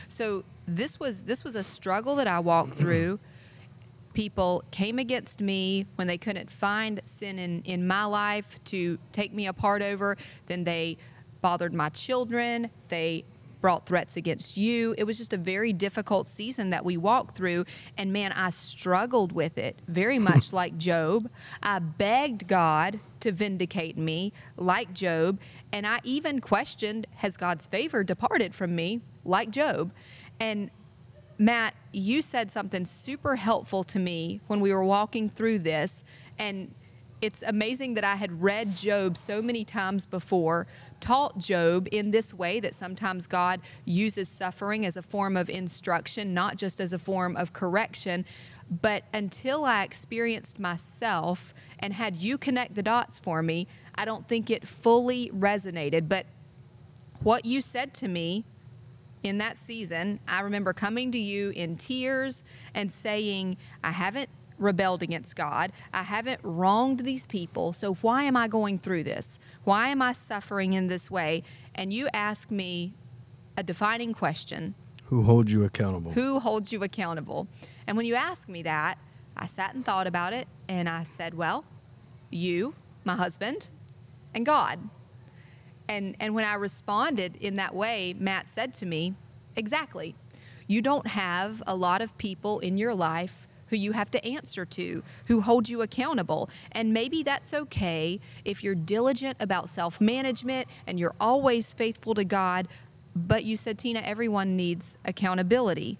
[0.08, 3.18] So this was this was a struggle that I walked through
[4.12, 9.32] people came against me when they couldn't find sin in, in my life to take
[9.32, 10.16] me apart over.
[10.46, 10.98] Then they
[11.40, 12.70] bothered my children.
[12.88, 13.24] They
[13.62, 14.94] brought threats against you.
[14.98, 17.64] It was just a very difficult season that we walked through.
[17.96, 21.30] And man, I struggled with it very much like Job.
[21.62, 25.38] I begged God to vindicate me like Job.
[25.72, 29.92] And I even questioned, has God's favor departed from me like Job?
[30.40, 30.70] And
[31.42, 36.04] Matt, you said something super helpful to me when we were walking through this.
[36.38, 36.72] And
[37.20, 40.68] it's amazing that I had read Job so many times before,
[41.00, 46.32] taught Job in this way that sometimes God uses suffering as a form of instruction,
[46.32, 48.24] not just as a form of correction.
[48.70, 54.28] But until I experienced myself and had you connect the dots for me, I don't
[54.28, 56.08] think it fully resonated.
[56.08, 56.26] But
[57.24, 58.44] what you said to me
[59.22, 62.42] in that season, I remember coming to you in tears
[62.74, 65.72] and saying, I haven't rebelled against God.
[65.92, 67.72] I haven't wronged these people.
[67.72, 69.38] So why am I going through this?
[69.64, 71.42] Why am I suffering in this way?
[71.74, 72.94] And you ask me
[73.56, 74.74] a defining question
[75.06, 76.12] Who holds you accountable?
[76.12, 77.48] Who holds you accountable?
[77.86, 78.98] And when you asked me that,
[79.36, 81.64] I sat and thought about it and I said, Well,
[82.30, 83.68] you, my husband,
[84.34, 84.78] and God
[85.92, 89.14] and and when I responded in that way, Matt said to me,
[89.56, 90.14] "Exactly.
[90.66, 94.66] You don't have a lot of people in your life who you have to answer
[94.66, 96.50] to, who hold you accountable.
[96.72, 102.68] And maybe that's okay if you're diligent about self-management and you're always faithful to God,
[103.16, 105.98] but you said, Tina, everyone needs accountability."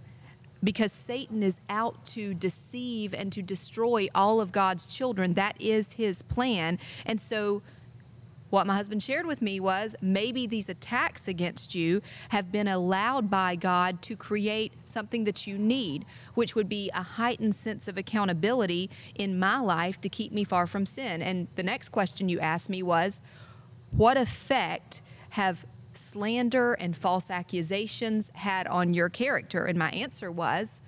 [0.64, 5.34] because Satan is out to deceive and to destroy all of God's children.
[5.34, 6.78] That is his plan.
[7.04, 7.62] And so
[8.52, 13.30] what my husband shared with me was maybe these attacks against you have been allowed
[13.30, 17.96] by God to create something that you need, which would be a heightened sense of
[17.96, 21.22] accountability in my life to keep me far from sin.
[21.22, 23.22] And the next question you asked me was,
[23.90, 29.64] what effect have slander and false accusations had on your character?
[29.64, 30.82] And my answer was,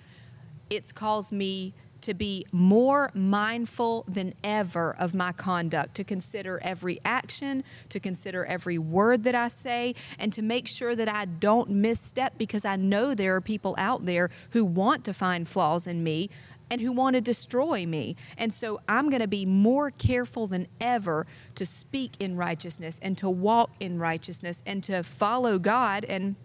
[0.68, 1.72] it's caused me
[2.04, 8.44] to be more mindful than ever of my conduct, to consider every action, to consider
[8.44, 12.76] every word that I say, and to make sure that I don't misstep because I
[12.76, 16.28] know there are people out there who want to find flaws in me
[16.70, 18.16] and who want to destroy me.
[18.36, 23.16] And so I'm going to be more careful than ever to speak in righteousness and
[23.18, 26.04] to walk in righteousness and to follow God.
[26.04, 26.36] And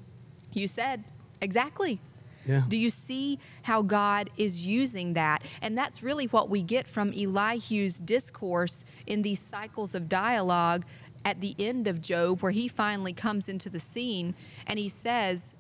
[0.54, 1.04] you said,
[1.41, 2.00] exactly.
[2.49, 2.63] Yeah.
[2.67, 5.43] Do you see how God is using that?
[5.62, 10.83] And that's really what we get from Elihu's discourse in these cycles of dialogue
[11.23, 14.33] at the end of Job, where he finally comes into the scene
[14.65, 15.53] and he says,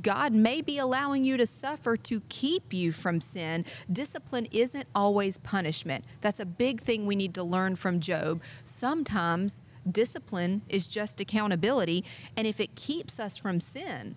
[0.00, 3.66] God may be allowing you to suffer to keep you from sin.
[3.92, 6.02] Discipline isn't always punishment.
[6.22, 8.40] That's a big thing we need to learn from Job.
[8.64, 12.06] Sometimes discipline is just accountability.
[12.38, 14.16] And if it keeps us from sin,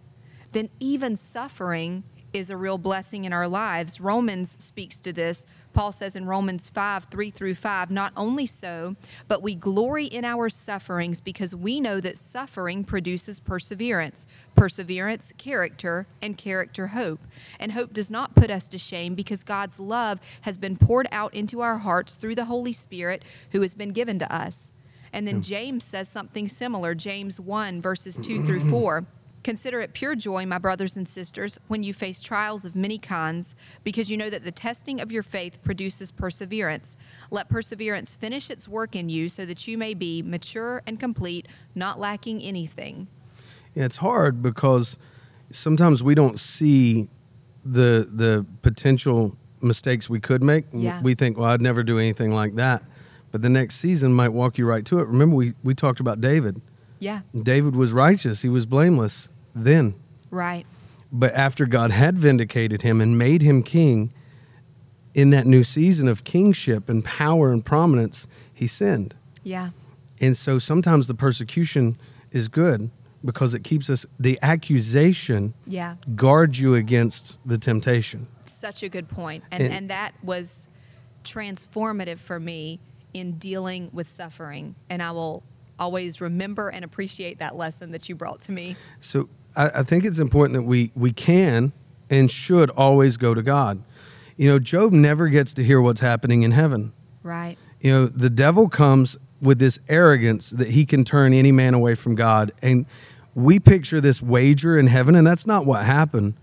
[0.56, 4.00] then even suffering is a real blessing in our lives.
[4.00, 5.46] Romans speaks to this.
[5.74, 8.96] Paul says in Romans 5 3 through 5, not only so,
[9.28, 16.08] but we glory in our sufferings because we know that suffering produces perseverance, perseverance, character,
[16.22, 17.20] and character, hope.
[17.60, 21.34] And hope does not put us to shame because God's love has been poured out
[21.34, 24.72] into our hearts through the Holy Spirit who has been given to us.
[25.12, 25.42] And then hmm.
[25.42, 29.06] James says something similar, James 1, verses 2 through 4.
[29.46, 33.54] Consider it pure joy, my brothers and sisters, when you face trials of many kinds,
[33.84, 36.98] because you know that the testing of your faith produces perseverance.
[37.30, 41.48] Let perseverance finish its work in you so that you may be mature and complete,
[41.76, 43.08] not lacking anything.
[43.76, 44.98] Yeah, it's hard because
[45.52, 47.08] sometimes we don't see
[47.64, 50.66] the the potential mistakes we could make.
[50.74, 51.04] Yeah.
[51.04, 52.82] We think, well, I'd never do anything like that.
[53.32, 55.08] But the next season might walk you right to it.
[55.08, 56.64] Remember, we, we talked about David.
[56.98, 59.96] Yeah, David was righteous, he was blameless then.
[60.30, 60.66] right.
[61.12, 64.12] But after God had vindicated him and made him king
[65.14, 69.16] in that new season of kingship and power and prominence, he sinned.
[69.44, 69.70] Yeah,
[70.20, 71.98] And so sometimes the persecution
[72.32, 72.90] is good
[73.24, 75.96] because it keeps us, the accusation yeah.
[76.16, 78.28] guards you against the temptation.
[78.46, 79.44] Such a good point.
[79.52, 80.68] And, And- and that was
[81.24, 82.80] transformative for me
[83.14, 84.76] in dealing with suffering.
[84.90, 85.44] And I will
[85.80, 88.76] always remember and appreciate that lesson that you brought to me.
[89.00, 91.74] So I, I think it's important that we, we can
[92.10, 93.84] and should always go to God.
[94.38, 96.94] You know, Job never gets to hear what's happening in heaven.
[97.24, 97.58] Right.
[97.80, 101.96] You know, the devil comes with this arrogance that he can turn any man away
[101.96, 102.52] from God.
[102.62, 102.86] And
[103.34, 106.36] we picture this wager in heaven, and that's not what happened.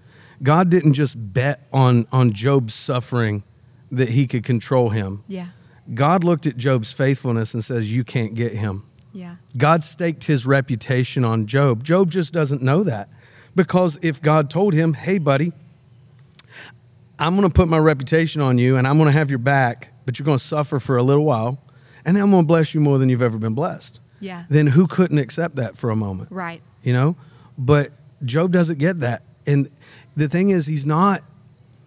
[0.43, 3.43] God didn't just bet on, on Job's suffering
[3.91, 5.25] that he could control him.
[5.29, 5.49] Yeah.
[5.95, 8.85] God looked at Job's faithfulness and says, You can't get him.
[9.13, 9.37] Yeah.
[9.57, 11.85] God staked his reputation on Job.
[11.85, 13.09] Job just doesn't know that
[13.55, 15.53] because if God told him, Hey, buddy,
[17.19, 19.93] I'm going to put my reputation on you and I'm going to have your back,
[20.05, 21.63] but you're going to suffer for a little while,
[22.05, 24.01] and then I'm going to bless you more than you've ever been blessed.
[24.19, 24.45] Yeah.
[24.49, 26.31] Then who couldn't accept that for a moment?
[26.31, 26.63] Right.
[26.83, 27.17] You know?
[27.59, 27.93] But
[28.25, 29.23] Job doesn't get that.
[29.47, 29.69] And
[30.17, 31.23] the thing is he's not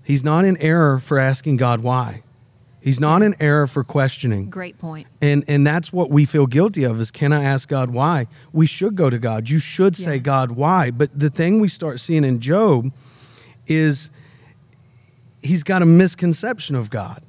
[0.03, 2.23] he's not in error for asking God why.
[2.85, 4.51] He's not in error for questioning.
[4.51, 5.07] Great point.
[5.19, 8.27] And and that's what we feel guilty of is can I ask God why?
[8.53, 9.49] We should go to God.
[9.49, 10.21] You should say Yeah.
[10.21, 10.91] God why.
[10.91, 12.93] But the thing we start seeing in Job
[13.65, 14.11] is
[15.41, 17.23] he's got a misconception of God.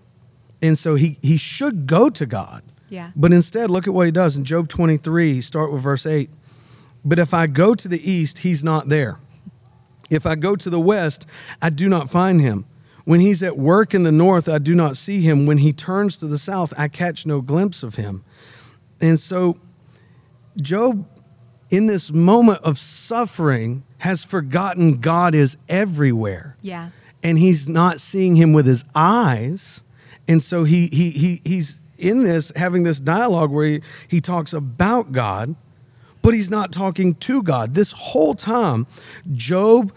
[0.60, 2.62] And so he he should go to God.
[2.90, 3.12] Yeah.
[3.16, 6.28] But instead, look at what he does in Job 23, start with verse 8.
[7.02, 9.18] But if I go to the east, he's not there.
[10.10, 11.24] If I go to the west,
[11.62, 12.66] I do not find him.
[13.06, 15.46] When he's at work in the north, I do not see him.
[15.46, 18.22] When he turns to the south, I catch no glimpse of him.
[19.00, 19.56] And so,
[20.60, 21.06] Job,
[21.70, 26.90] in this moment of suffering, has forgotten God is everywhere Yeah.
[27.22, 29.82] and he's not seeing him with his eyes
[30.28, 34.52] and so he he, he he's in this having this dialogue where he, he talks
[34.52, 35.54] about god
[36.20, 38.86] but he's not talking to god this whole time
[39.32, 39.92] job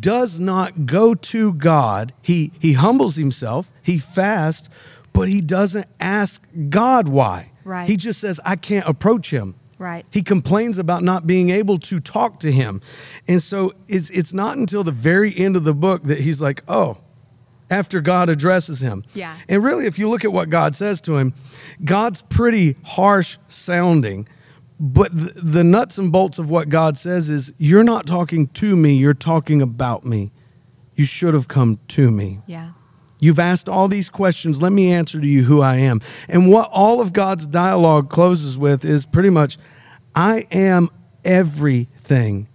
[0.00, 4.68] does not go to god he he humbles himself he fasts
[5.12, 7.88] but he doesn't ask god why Right.
[7.88, 10.06] he just says i can't approach him Right.
[10.10, 12.80] he complains about not being able to talk to him.
[13.26, 16.62] And so it's it's not until the very end of the book that he's like,
[16.68, 16.98] "Oh,
[17.68, 19.36] after God addresses him." Yeah.
[19.48, 21.34] And really if you look at what God says to him,
[21.84, 24.28] God's pretty harsh sounding.
[24.84, 28.74] But the, the nuts and bolts of what God says is, "You're not talking to
[28.74, 30.32] me, you're talking about me.
[30.94, 32.72] You should have come to me." Yeah.
[33.20, 34.60] You've asked all these questions.
[34.60, 36.00] Let me answer to you who I am.
[36.28, 39.56] And what all of God's dialogue closes with is pretty much
[40.16, 40.90] I am
[41.24, 42.48] everything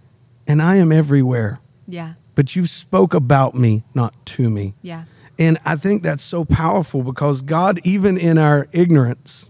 [0.46, 1.62] and I am everywhere.
[1.88, 2.16] Yeah.
[2.36, 4.74] But you spoke about me, not to me.
[4.82, 5.06] Yeah.
[5.40, 9.50] And I think that's so powerful because God, even in our ignorance,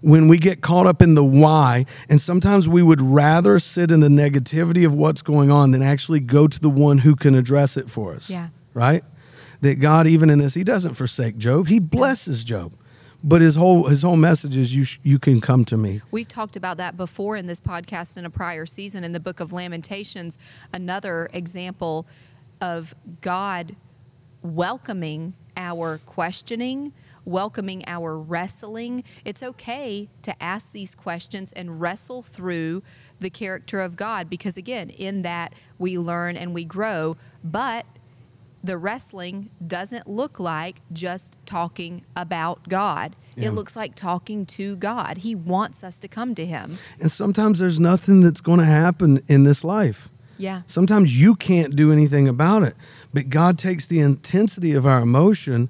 [0.00, 4.00] when we get caught up in the why, and sometimes we would rather sit in
[4.00, 7.76] the negativity of what's going on than actually go to the one who can address
[7.76, 8.30] it for us.
[8.30, 8.48] Yeah.
[8.74, 9.04] Right?
[9.60, 11.66] That God, even in this, He doesn't forsake Job.
[11.66, 12.72] He blesses Job.
[13.24, 16.02] But his whole his whole message is you sh- you can come to me.
[16.12, 19.40] We've talked about that before in this podcast in a prior season in the book
[19.40, 20.38] of Lamentations.
[20.72, 22.06] Another example
[22.60, 23.74] of God
[24.42, 26.92] welcoming our questioning,
[27.28, 29.04] welcoming our wrestling.
[29.24, 32.82] It's okay to ask these questions and wrestle through
[33.20, 37.16] the character of God because, again, in that we learn and we grow.
[37.44, 37.86] But
[38.64, 43.14] the wrestling doesn't look like just talking about God.
[43.36, 43.48] Yeah.
[43.48, 45.18] It looks like talking to God.
[45.18, 46.78] He wants us to come to Him.
[46.98, 50.08] And sometimes there's nothing that's going to happen in this life.
[50.38, 50.62] Yeah.
[50.66, 52.76] Sometimes you can't do anything about it,
[53.12, 55.68] but God takes the intensity of our emotion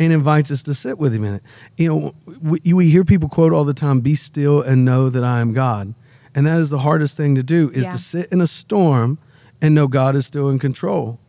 [0.00, 1.42] and invites us to sit with Him in it.
[1.76, 5.22] You know, we, we hear people quote all the time, "Be still and know that
[5.22, 5.94] I am God,"
[6.34, 7.90] and that is the hardest thing to do is Yeah.
[7.90, 9.18] to sit in a storm
[9.62, 11.20] and know God is still in control.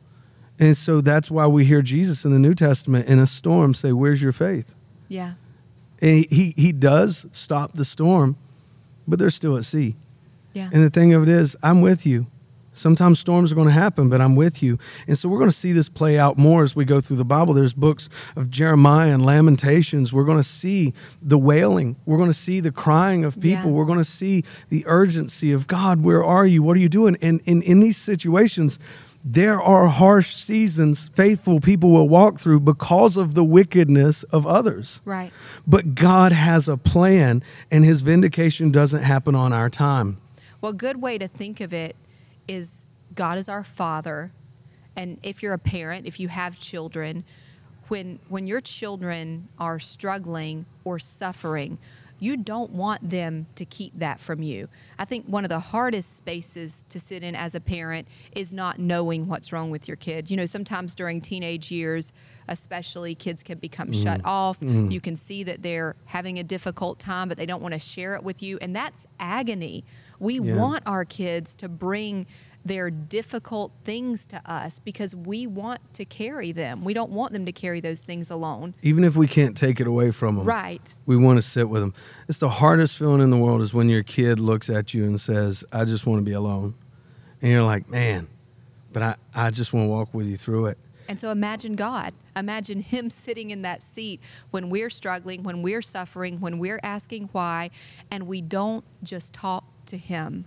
[0.57, 3.91] And so that's why we hear Jesus in the New Testament in a storm say,
[3.91, 4.73] "Where's your faith?"
[5.07, 5.33] Yeah.
[6.01, 8.37] And he he, he does stop the storm,
[9.07, 9.95] but they're still at sea.
[10.53, 10.69] Yeah.
[10.73, 12.27] And the thing of it is, I'm with you.
[12.73, 14.79] Sometimes storms are going to happen, but I'm with you.
[15.07, 17.25] And so we're going to see this play out more as we go through the
[17.25, 17.53] Bible.
[17.53, 20.13] There's books of Jeremiah and Lamentations.
[20.13, 21.97] We're going to see the wailing.
[22.05, 23.71] We're going to see the crying of people.
[23.71, 23.75] Yeah.
[23.75, 26.63] We're going to see the urgency of God, where are you?
[26.63, 27.17] What are you doing?
[27.21, 28.79] And in, in these situations,
[29.23, 35.01] there are harsh seasons faithful people will walk through because of the wickedness of others.
[35.05, 35.31] Right.
[35.67, 40.19] But God has a plan, and his vindication doesn't happen on our time.
[40.61, 41.95] Well, a good way to think of it
[42.51, 42.85] is
[43.15, 44.31] God is our Father,
[44.95, 47.23] and if you're a parent, if you have children,
[47.87, 51.77] when when your children are struggling or suffering,
[52.21, 54.69] you don't want them to keep that from you.
[54.99, 58.77] I think one of the hardest spaces to sit in as a parent is not
[58.77, 60.29] knowing what's wrong with your kid.
[60.29, 62.13] You know, sometimes during teenage years,
[62.47, 64.03] especially kids can become mm.
[64.03, 64.59] shut off.
[64.59, 64.91] Mm.
[64.91, 68.15] You can see that they're having a difficult time, but they don't want to share
[68.15, 69.83] it with you, and that's agony.
[70.21, 70.55] We Yeah.
[70.55, 72.25] want our kids to bring
[72.63, 76.83] their difficult things to us because we want to carry them.
[76.83, 78.75] We don't want them to carry those things alone.
[78.83, 80.95] Even if we can't take it away from them, Right.
[81.07, 81.95] we want to sit with them.
[82.29, 85.19] It's the hardest feeling in the world is when your kid looks at you and
[85.19, 86.75] says, I just want to be alone.
[87.41, 88.27] And you're like, man,
[88.93, 90.77] but I, I just want to walk with you through it.
[91.11, 92.13] And so imagine God.
[92.37, 97.27] Imagine Him sitting in that seat when we're struggling, when we're suffering, when we're asking
[97.33, 97.69] why,
[98.09, 100.45] and we don't just talk to Him.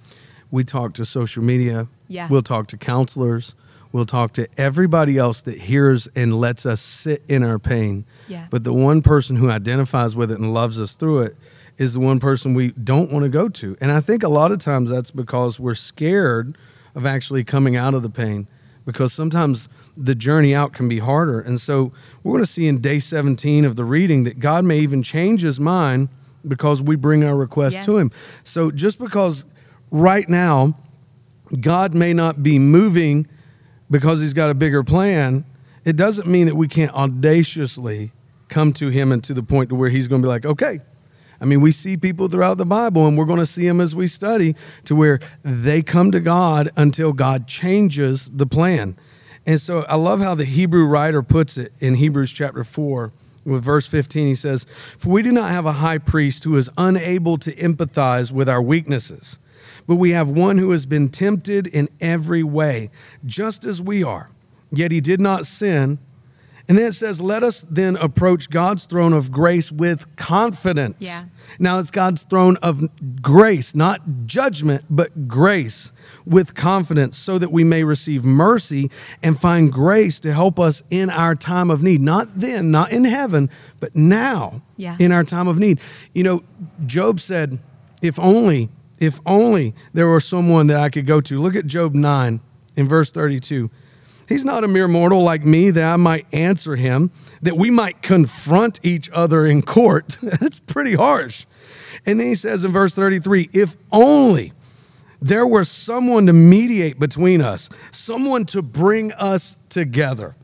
[0.50, 1.88] We talk to social media.
[2.08, 2.28] Yeah.
[2.30, 3.54] We'll talk to counselors.
[3.92, 8.06] We'll talk to everybody else that hears and lets us sit in our pain.
[8.26, 8.46] Yeah.
[8.48, 11.36] But the one person who identifies with it and loves us through it
[11.76, 13.76] is the one person we don't want to go to.
[13.82, 16.56] And I think a lot of times that's because we're scared
[16.94, 18.46] of actually coming out of the pain
[18.84, 21.40] because sometimes the journey out can be harder.
[21.40, 21.92] And so
[22.22, 25.42] we're going to see in day 17 of the reading that God may even change
[25.42, 26.08] his mind
[26.46, 28.10] because we bring our request to him.
[28.42, 29.44] So just because
[29.90, 30.76] right now
[31.60, 33.26] God may not be moving
[33.90, 35.44] because he's got a bigger plan,
[35.84, 38.12] it doesn't mean that we can't audaciously
[38.48, 40.80] come to him and to the point to where he's going to be like, okay.
[41.40, 43.94] I mean, we see people throughout the Bible, and we're going to see them as
[43.94, 48.96] we study to where they come to God until God changes the plan.
[49.46, 53.12] And so I love how the Hebrew writer puts it in Hebrews chapter 4
[53.44, 54.26] with verse 15.
[54.26, 54.66] He says,
[54.98, 58.62] For we do not have a high priest who is unable to empathize with our
[58.62, 59.38] weaknesses,
[59.86, 62.90] but we have one who has been tempted in every way,
[63.26, 64.30] just as we are.
[64.72, 65.98] Yet he did not sin.
[66.66, 70.96] And then it says, Let us then approach God's throne of grace with confidence.
[70.98, 71.24] Yeah.
[71.58, 72.82] Now it's God's throne of
[73.20, 75.92] grace, not judgment, but grace
[76.24, 78.90] with confidence, so that we may receive mercy
[79.22, 82.00] and find grace to help us in our time of need.
[82.00, 84.96] Not then, not in heaven, but now Yeah.
[84.98, 85.80] in our time of need.
[86.14, 86.42] You know,
[86.86, 87.58] Job said,
[88.00, 91.40] If only, if only there were someone that I could go to.
[91.40, 92.40] Look at Job 9
[92.76, 93.70] in verse 32.
[94.28, 97.10] He's not a mere mortal like me that I might answer him,
[97.42, 100.18] that we might confront each other in court.
[100.22, 101.46] That's pretty harsh.
[102.06, 104.52] And then he says in verse 33 if only
[105.20, 110.36] there were someone to mediate between us, someone to bring us together.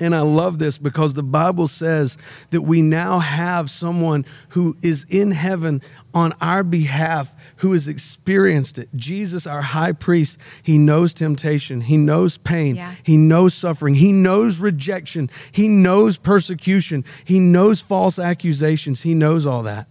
[0.00, 2.16] And I love this because the Bible says
[2.50, 5.82] that we now have someone who is in heaven
[6.14, 8.88] on our behalf who has experienced it.
[8.94, 12.92] Jesus, our high priest, he knows temptation, he knows pain, Yeah.
[13.02, 19.46] he knows suffering, he knows rejection, he knows persecution, he knows false accusations, he knows
[19.46, 19.88] all that.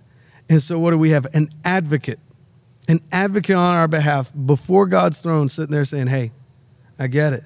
[0.50, 1.28] And so, what do we have?
[1.34, 2.20] An advocate,
[2.88, 6.32] an advocate on our behalf before God's throne, sitting there saying, Hey,
[6.98, 7.44] I get it.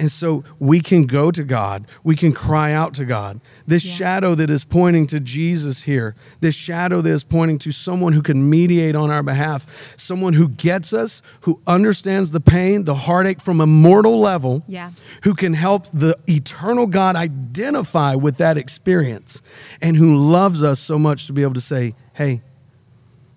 [0.00, 3.38] And so we can go to God, we can cry out to God.
[3.66, 3.92] This Yeah.
[3.92, 8.22] shadow that is pointing to Jesus here, this shadow that is pointing to someone who
[8.22, 9.66] can mediate on our behalf,
[9.98, 14.92] someone who gets us, who understands the pain, the heartache from a mortal level, Yeah.
[15.24, 19.42] who can help the eternal God identify with that experience,
[19.82, 22.40] and who loves us so much to be able to say, hey,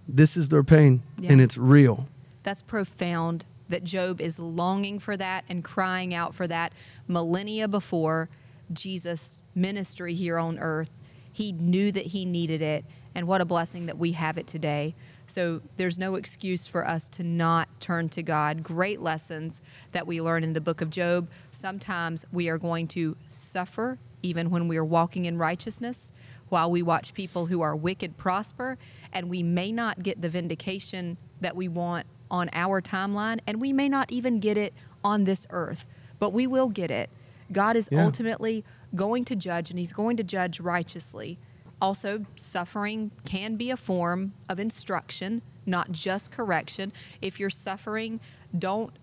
[0.08, 1.34] this is their pain Yeah.
[1.34, 2.08] and it's real.
[2.44, 6.74] That's profound that Job is longing for that and crying out for that
[7.08, 8.30] millennia before
[8.72, 10.90] Jesus' ministry here on earth.
[11.32, 12.86] He knew that he needed it,
[13.16, 14.96] and what a blessing that we have it today.
[15.26, 18.62] So there's no excuse for us to not turn to God.
[18.62, 19.62] Great lessons
[19.94, 21.30] that we learn in the book of Job.
[21.52, 26.12] Sometimes we are going to suffer even when we are walking in righteousness
[26.50, 28.78] while we watch people who are wicked prosper,
[29.12, 33.74] and we may not get the vindication that we want on our timeline, and we
[33.74, 35.86] may not even get it on this earth,
[36.20, 37.10] but we will get it.
[37.52, 38.04] God is Yeah.
[38.06, 38.64] ultimately
[38.96, 41.38] going to judge, and He's going to judge righteously.
[41.82, 46.94] Also, suffering can be a form of instruction, not just correction.
[47.22, 48.20] If you're suffering,
[48.58, 48.94] don't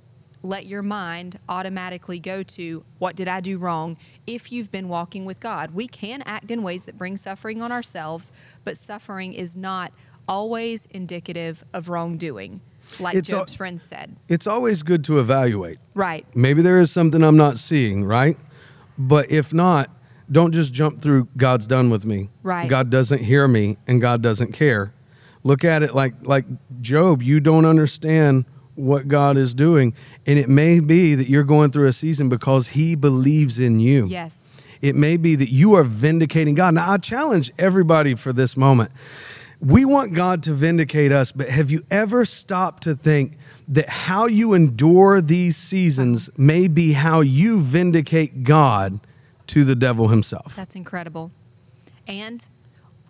[0.43, 5.27] let your mind automatically go to what did I do wrong if you've been walking
[5.27, 5.73] with God.
[5.73, 8.33] We can act in ways that bring suffering on ourselves,
[8.64, 9.93] but suffering is not
[10.27, 12.62] always indicative of wrongdoing,
[12.99, 14.16] like It's al- Job's friend said.
[14.28, 15.78] It's always good to evaluate.
[15.95, 16.26] Right.
[16.34, 18.36] Maybe there is something I'm not seeing, right?
[18.99, 19.91] But if not,
[20.30, 22.30] don't just jump through God's done with me.
[22.43, 22.68] Right.
[22.68, 24.93] God doesn't hear me and God doesn't care.
[25.43, 26.45] Look at it like like
[26.80, 29.95] Job, you don't understand what God is doing
[30.26, 34.07] and it may be that you're going through a season because he believes in you.
[34.07, 34.53] Yes.
[34.80, 36.74] It may be that you are vindicating God.
[36.74, 38.91] Now, I challenge everybody for this moment.
[39.61, 43.36] We want God to vindicate us, but have you ever stopped to think
[43.68, 49.00] that how you endure these seasons may be how you vindicate God
[49.48, 50.56] to the devil himself?
[50.56, 51.30] That's incredible.
[52.06, 52.46] And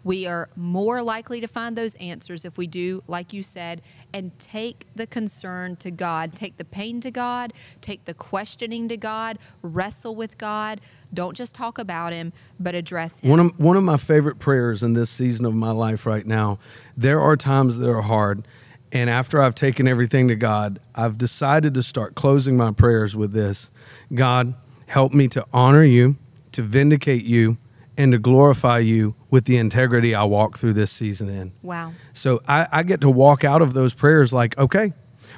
[0.02, 3.82] we are more likely to find those answers if we do, like you said,
[4.12, 8.96] and take the concern to God, take the pain to God, take the questioning to
[8.96, 10.80] God, wrestle with God.
[11.12, 13.30] Don't just talk about Him, but address Him.
[13.30, 16.58] One of, one of my favorite prayers in this season of my life right now,
[16.96, 18.46] there are times that are hard.
[18.92, 23.32] And after I've taken everything to God, I've decided to start closing my prayers with
[23.32, 23.70] this
[24.12, 24.54] God,
[24.86, 26.16] help me to honor you,
[26.52, 27.58] to vindicate you,
[28.00, 31.52] and to glorify you with the integrity I walk through this season in.
[31.60, 31.92] wow.
[32.14, 34.94] So I, I get to walk out of those prayers like, okay,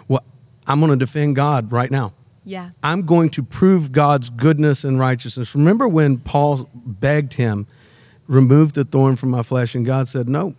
[0.06, 0.22] well,
[0.64, 2.14] I'm going to defend God right now.
[2.44, 2.70] Yeah.
[2.80, 5.56] I'm going to prove God's goodness and righteousness.
[5.56, 7.66] Remember when Paul begged him,
[8.28, 10.54] remove the thorn from my flesh, and God said, no,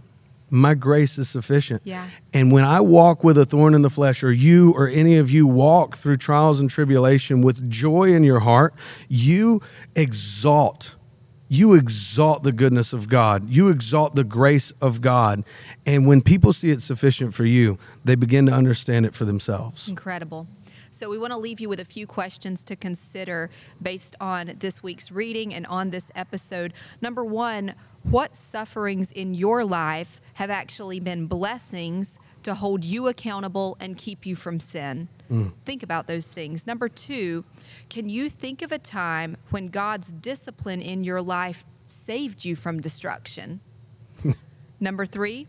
[0.49, 1.83] my grace is sufficient.
[1.85, 2.05] Yeah.
[2.33, 5.31] And when I walk with a thorn in the flesh, or you or any of
[5.31, 8.73] you walk through trials and tribulation with joy in your heart,
[9.07, 9.61] you
[9.95, 10.95] exalt.
[11.47, 13.49] You exalt the goodness of God.
[13.49, 15.43] You exalt the grace of God.
[15.85, 19.87] And when people see it sufficient for you, they begin to understand it for themselves.
[19.87, 20.47] Incredible.
[20.91, 23.49] So, we want to leave you with a few questions to consider
[23.81, 26.71] based on this week's reading and on this episode.
[27.01, 27.73] Number one,
[28.03, 34.25] what sufferings in your life have actually been blessings to hold you accountable and keep
[34.25, 35.09] you from sin?
[35.31, 35.53] Mm.
[35.63, 36.67] Think about those things.
[36.67, 37.45] Number two,
[37.89, 42.81] can you think of a time when God's discipline in your life saved you from
[42.81, 43.61] destruction?
[44.79, 45.47] Number three,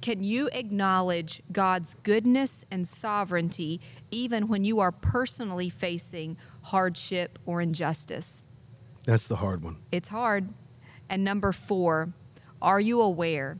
[0.00, 3.80] can you acknowledge God's goodness and sovereignty
[4.10, 8.42] even when you are personally facing hardship or injustice?
[9.04, 9.76] That's the hard one.
[9.92, 10.50] It's hard.
[11.08, 12.12] And number four,
[12.60, 13.58] are you aware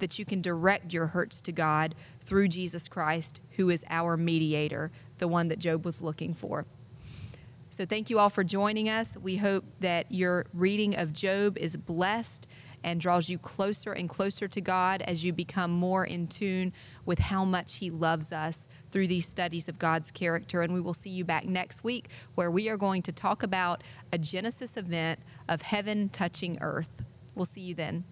[0.00, 4.90] that you can direct your hurts to God through Jesus Christ, who is our mediator,
[5.18, 6.66] the one that Job was looking for?
[7.72, 9.16] So, thank you all for joining us.
[9.16, 12.48] We hope that your reading of Job is blessed
[12.82, 16.72] and draws you closer and closer to God as you become more in tune
[17.04, 20.62] with how much He loves us through these studies of God's character.
[20.62, 23.82] And we will see you back next week where we are going to talk about
[24.12, 27.04] a Genesis event of heaven touching earth.
[27.34, 28.04] We'll see you then.